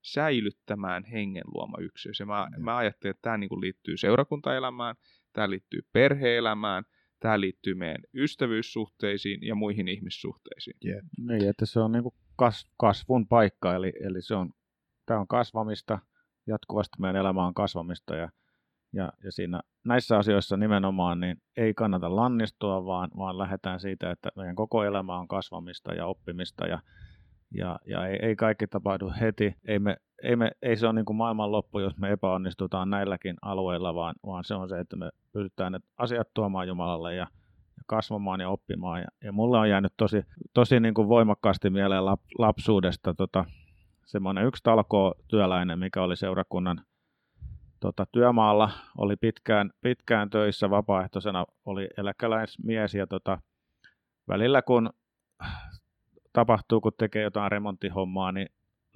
säilyttämään 0.01 1.03
hengen 1.03 1.43
luoma 1.53 1.77
yksyys. 1.79 2.19
Ja 2.19 2.25
mä, 2.25 2.47
mä 2.57 2.77
ajattelin, 2.77 3.11
että 3.11 3.21
tämä 3.21 3.37
niin 3.37 3.49
kuin 3.49 3.61
liittyy 3.61 3.97
seurakuntaelämään, 3.97 4.95
tämä 5.33 5.49
liittyy 5.49 5.81
perheelämään, 5.93 6.83
Tämä 7.19 7.39
liittyy 7.39 7.73
meidän 7.73 8.03
ystävyyssuhteisiin 8.13 9.47
ja 9.47 9.55
muihin 9.55 9.87
ihmissuhteisiin. 9.87 10.77
Yeah. 10.85 11.01
Niin, 11.17 11.49
että 11.49 11.65
se 11.65 11.79
on 11.79 11.91
niin 11.91 12.03
kuin 12.03 12.15
kas, 12.35 12.71
kasvun 12.77 13.27
paikka, 13.27 13.75
eli, 13.75 13.93
eli 13.99 14.21
se 14.21 14.35
on, 14.35 14.49
tämä 15.05 15.19
on 15.19 15.27
kasvamista, 15.27 15.99
jatkuvasti 16.47 17.01
meidän 17.01 17.21
elämä 17.21 17.47
on 17.47 17.53
kasvamista 17.53 18.15
ja, 18.15 18.29
ja, 18.93 19.13
ja 19.23 19.31
siinä, 19.31 19.61
näissä 19.85 20.17
asioissa 20.17 20.57
nimenomaan 20.57 21.19
niin 21.19 21.37
ei 21.57 21.73
kannata 21.73 22.15
lannistua, 22.15 22.85
vaan, 22.85 23.09
vaan 23.17 23.37
lähdetään 23.37 23.79
siitä, 23.79 24.11
että 24.11 24.29
meidän 24.35 24.55
koko 24.55 24.83
elämä 24.83 25.19
on 25.19 25.27
kasvamista 25.27 25.93
ja 25.93 26.05
oppimista 26.05 26.67
ja, 26.67 26.79
ja, 27.53 27.79
ja 27.85 28.07
ei, 28.07 28.19
ei 28.21 28.35
kaikki 28.35 28.67
tapahdu 28.67 29.11
heti. 29.21 29.55
Ei, 29.67 29.79
me, 29.79 29.97
ei, 30.23 30.35
me, 30.35 30.51
ei 30.61 30.77
se 30.77 30.87
ole 30.87 30.93
niin 30.93 31.05
kuin 31.05 31.17
maailman 31.17 31.51
loppu, 31.51 31.79
jos 31.79 31.97
me 31.97 32.11
epäonnistutaan 32.11 32.89
näilläkin 32.89 33.35
alueilla, 33.41 33.95
vaan, 33.95 34.15
vaan 34.25 34.43
se 34.43 34.55
on 34.55 34.69
se, 34.69 34.79
että 34.79 34.95
me 34.95 35.09
pystytään 35.33 35.71
ne 35.71 35.79
asiat 35.97 36.27
tuomaan 36.33 36.67
Jumalalle 36.67 37.15
ja, 37.15 37.27
kasvamaan 37.87 38.39
ja 38.39 38.49
oppimaan. 38.49 39.01
Ja, 39.01 39.07
ja 39.23 39.31
mulle 39.31 39.57
on 39.57 39.69
jäänyt 39.69 39.93
tosi, 39.97 40.23
tosi 40.53 40.79
niin 40.79 40.93
kuin 40.93 41.09
voimakkaasti 41.09 41.69
mieleen 41.69 42.05
lap, 42.05 42.21
lapsuudesta 42.37 43.13
tota, 43.13 43.45
semmoinen 44.05 44.45
yksi 44.45 44.63
talkoo 44.63 45.13
työläinen, 45.27 45.79
mikä 45.79 46.03
oli 46.03 46.15
seurakunnan 46.15 46.81
tota, 47.79 48.05
työmaalla, 48.11 48.69
oli 48.97 49.15
pitkään, 49.15 49.71
pitkään 49.81 50.29
töissä 50.29 50.69
vapaaehtoisena, 50.69 51.45
oli 51.65 51.87
eläkeläismies 51.97 52.93
ja 52.93 53.07
tota, 53.07 53.39
välillä 54.27 54.61
kun 54.61 54.89
tapahtuu, 56.33 56.81
kun 56.81 56.91
tekee 56.97 57.23
jotain 57.23 57.51
remonttihommaa, 57.51 58.31
niin 58.31 58.47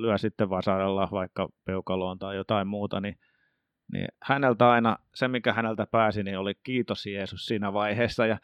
lyö 0.02 0.18
sitten 0.18 0.50
vasaralla 0.50 1.08
vaikka 1.12 1.50
peukaloon 1.66 2.20
tai 2.20 2.36
jotain 2.36 2.68
muuta, 2.68 3.02
niin, 3.02 3.16
niin 3.94 4.08
häneltä 4.24 4.70
aina, 4.70 4.98
se 5.16 5.28
mikä 5.28 5.54
häneltä 5.54 5.88
pääsi, 5.92 6.24
niin 6.24 6.38
oli 6.38 6.54
kiitos 6.64 7.06
Jeesus 7.06 7.46
siinä 7.46 7.74
vaiheessa. 7.74 8.26
Ja, 8.26 8.38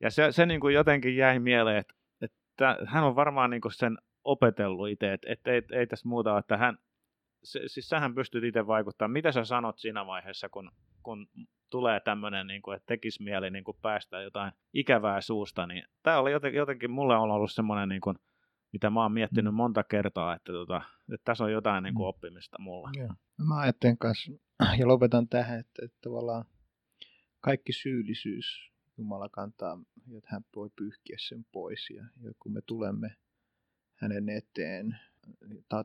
ja 0.00 0.10
se, 0.10 0.32
se 0.32 0.46
niin 0.46 0.60
kuin 0.60 0.74
jotenkin 0.74 1.16
jäi 1.16 1.38
mieleen, 1.38 1.76
että, 1.76 1.94
että 2.20 2.76
hän 2.86 3.04
on 3.04 3.16
varmaan 3.16 3.50
niin 3.50 3.60
kuin 3.60 3.72
sen 3.72 3.98
opetellut 4.24 4.88
itse, 4.88 5.12
että, 5.12 5.32
että 5.32 5.50
ei, 5.50 5.62
ei 5.72 5.86
tässä 5.86 6.08
muuta 6.08 6.32
ole, 6.32 6.38
että 6.38 6.56
hän, 6.56 6.78
se, 7.44 7.60
siis 7.66 7.88
sähän 7.88 8.14
pystyt 8.14 8.44
itse 8.44 8.66
vaikuttamaan. 8.66 9.12
Mitä 9.12 9.32
sä 9.32 9.44
sanot 9.44 9.78
siinä 9.78 10.06
vaiheessa, 10.06 10.48
kun, 10.48 10.70
kun 11.02 11.26
tulee 11.70 12.00
tämmöinen, 12.00 12.46
niin 12.46 12.62
kuin, 12.62 12.76
että 12.76 12.86
tekisi 12.86 13.22
mieli 13.22 13.50
niin 13.50 13.64
kuin 13.64 13.76
päästä 13.82 14.20
jotain 14.20 14.52
ikävää 14.72 15.20
suusta, 15.20 15.66
niin 15.66 15.84
tämä 16.02 16.18
oli 16.18 16.32
jotenkin, 16.32 16.58
jotenkin 16.58 16.90
mulle 16.90 17.16
on 17.16 17.30
ollut 17.30 17.52
semmoinen, 17.52 17.88
niin 17.88 18.00
kuin, 18.00 18.16
mitä 18.74 18.90
mä 18.90 19.02
oon 19.02 19.12
miettinyt 19.12 19.52
mm. 19.52 19.56
monta 19.56 19.84
kertaa, 19.84 20.34
että, 20.34 20.52
tota, 20.52 20.82
että 21.14 21.24
tässä 21.24 21.44
on 21.44 21.52
jotain 21.52 21.82
niin 21.82 21.94
kuin 21.94 22.04
mm. 22.04 22.08
oppimista 22.08 22.56
mulla. 22.60 22.90
Joo. 22.98 23.08
No 23.38 23.44
mä 23.44 23.58
ajattelen 23.58 23.98
kanssa, 23.98 24.32
ja 24.78 24.88
lopetan 24.88 25.28
tähän, 25.28 25.60
että, 25.60 25.84
että 25.84 25.98
tavallaan 26.00 26.44
kaikki 27.40 27.72
syyllisyys 27.72 28.72
Jumala 28.98 29.28
kantaa, 29.28 29.78
että 30.16 30.30
hän 30.32 30.44
voi 30.56 30.70
pyyhkiä 30.76 31.16
sen 31.20 31.46
pois. 31.52 31.90
Ja, 31.90 32.04
ja 32.22 32.32
kun 32.38 32.52
me 32.52 32.60
tulemme 32.66 33.16
hänen 33.94 34.28
eteen 34.28 34.98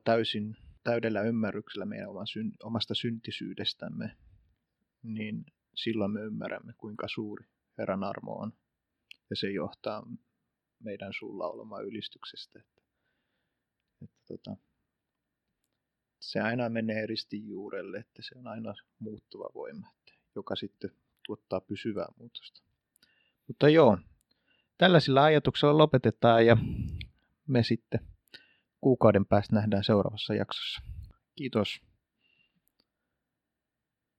täysin 0.04 0.58
täydellä 0.84 1.22
ymmärryksellä 1.22 1.86
meidän 1.86 2.10
omasta 2.64 2.96
syntisyydestämme, 2.96 4.18
niin 5.04 5.46
silloin 5.76 6.12
me 6.12 6.22
ymmärrämme, 6.22 6.74
kuinka 6.78 7.08
suuri 7.08 7.46
Herran 7.78 8.04
armo 8.04 8.36
on. 8.36 8.54
Ja 9.30 9.36
se 9.36 9.52
johtaa 9.52 10.04
meidän 10.80 11.14
suulla 11.20 11.48
olemaan 11.48 11.86
ylistyksestä. 11.86 12.60
Tota, 14.30 14.56
se 16.20 16.40
aina 16.40 16.70
menee 16.70 17.06
ristin 17.06 17.48
juurelle, 17.48 17.98
että 17.98 18.22
se 18.22 18.38
on 18.38 18.48
aina 18.48 18.74
muuttuva 19.00 19.50
voima, 19.56 19.88
että, 19.90 20.20
joka 20.36 20.56
sitten 20.56 20.92
tuottaa 21.26 21.62
pysyvää 21.62 22.08
muutosta. 22.18 22.62
Mutta 23.48 23.70
joo, 23.70 23.98
tällaisilla 24.78 25.24
ajatuksilla 25.24 25.78
lopetetaan 25.78 26.46
ja 26.46 26.58
me 27.48 27.64
sitten 27.64 28.00
kuukauden 28.82 29.26
päästä 29.26 29.56
nähdään 29.56 29.84
seuraavassa 29.84 30.34
jaksossa. 30.34 30.82
Kiitos. 31.36 31.89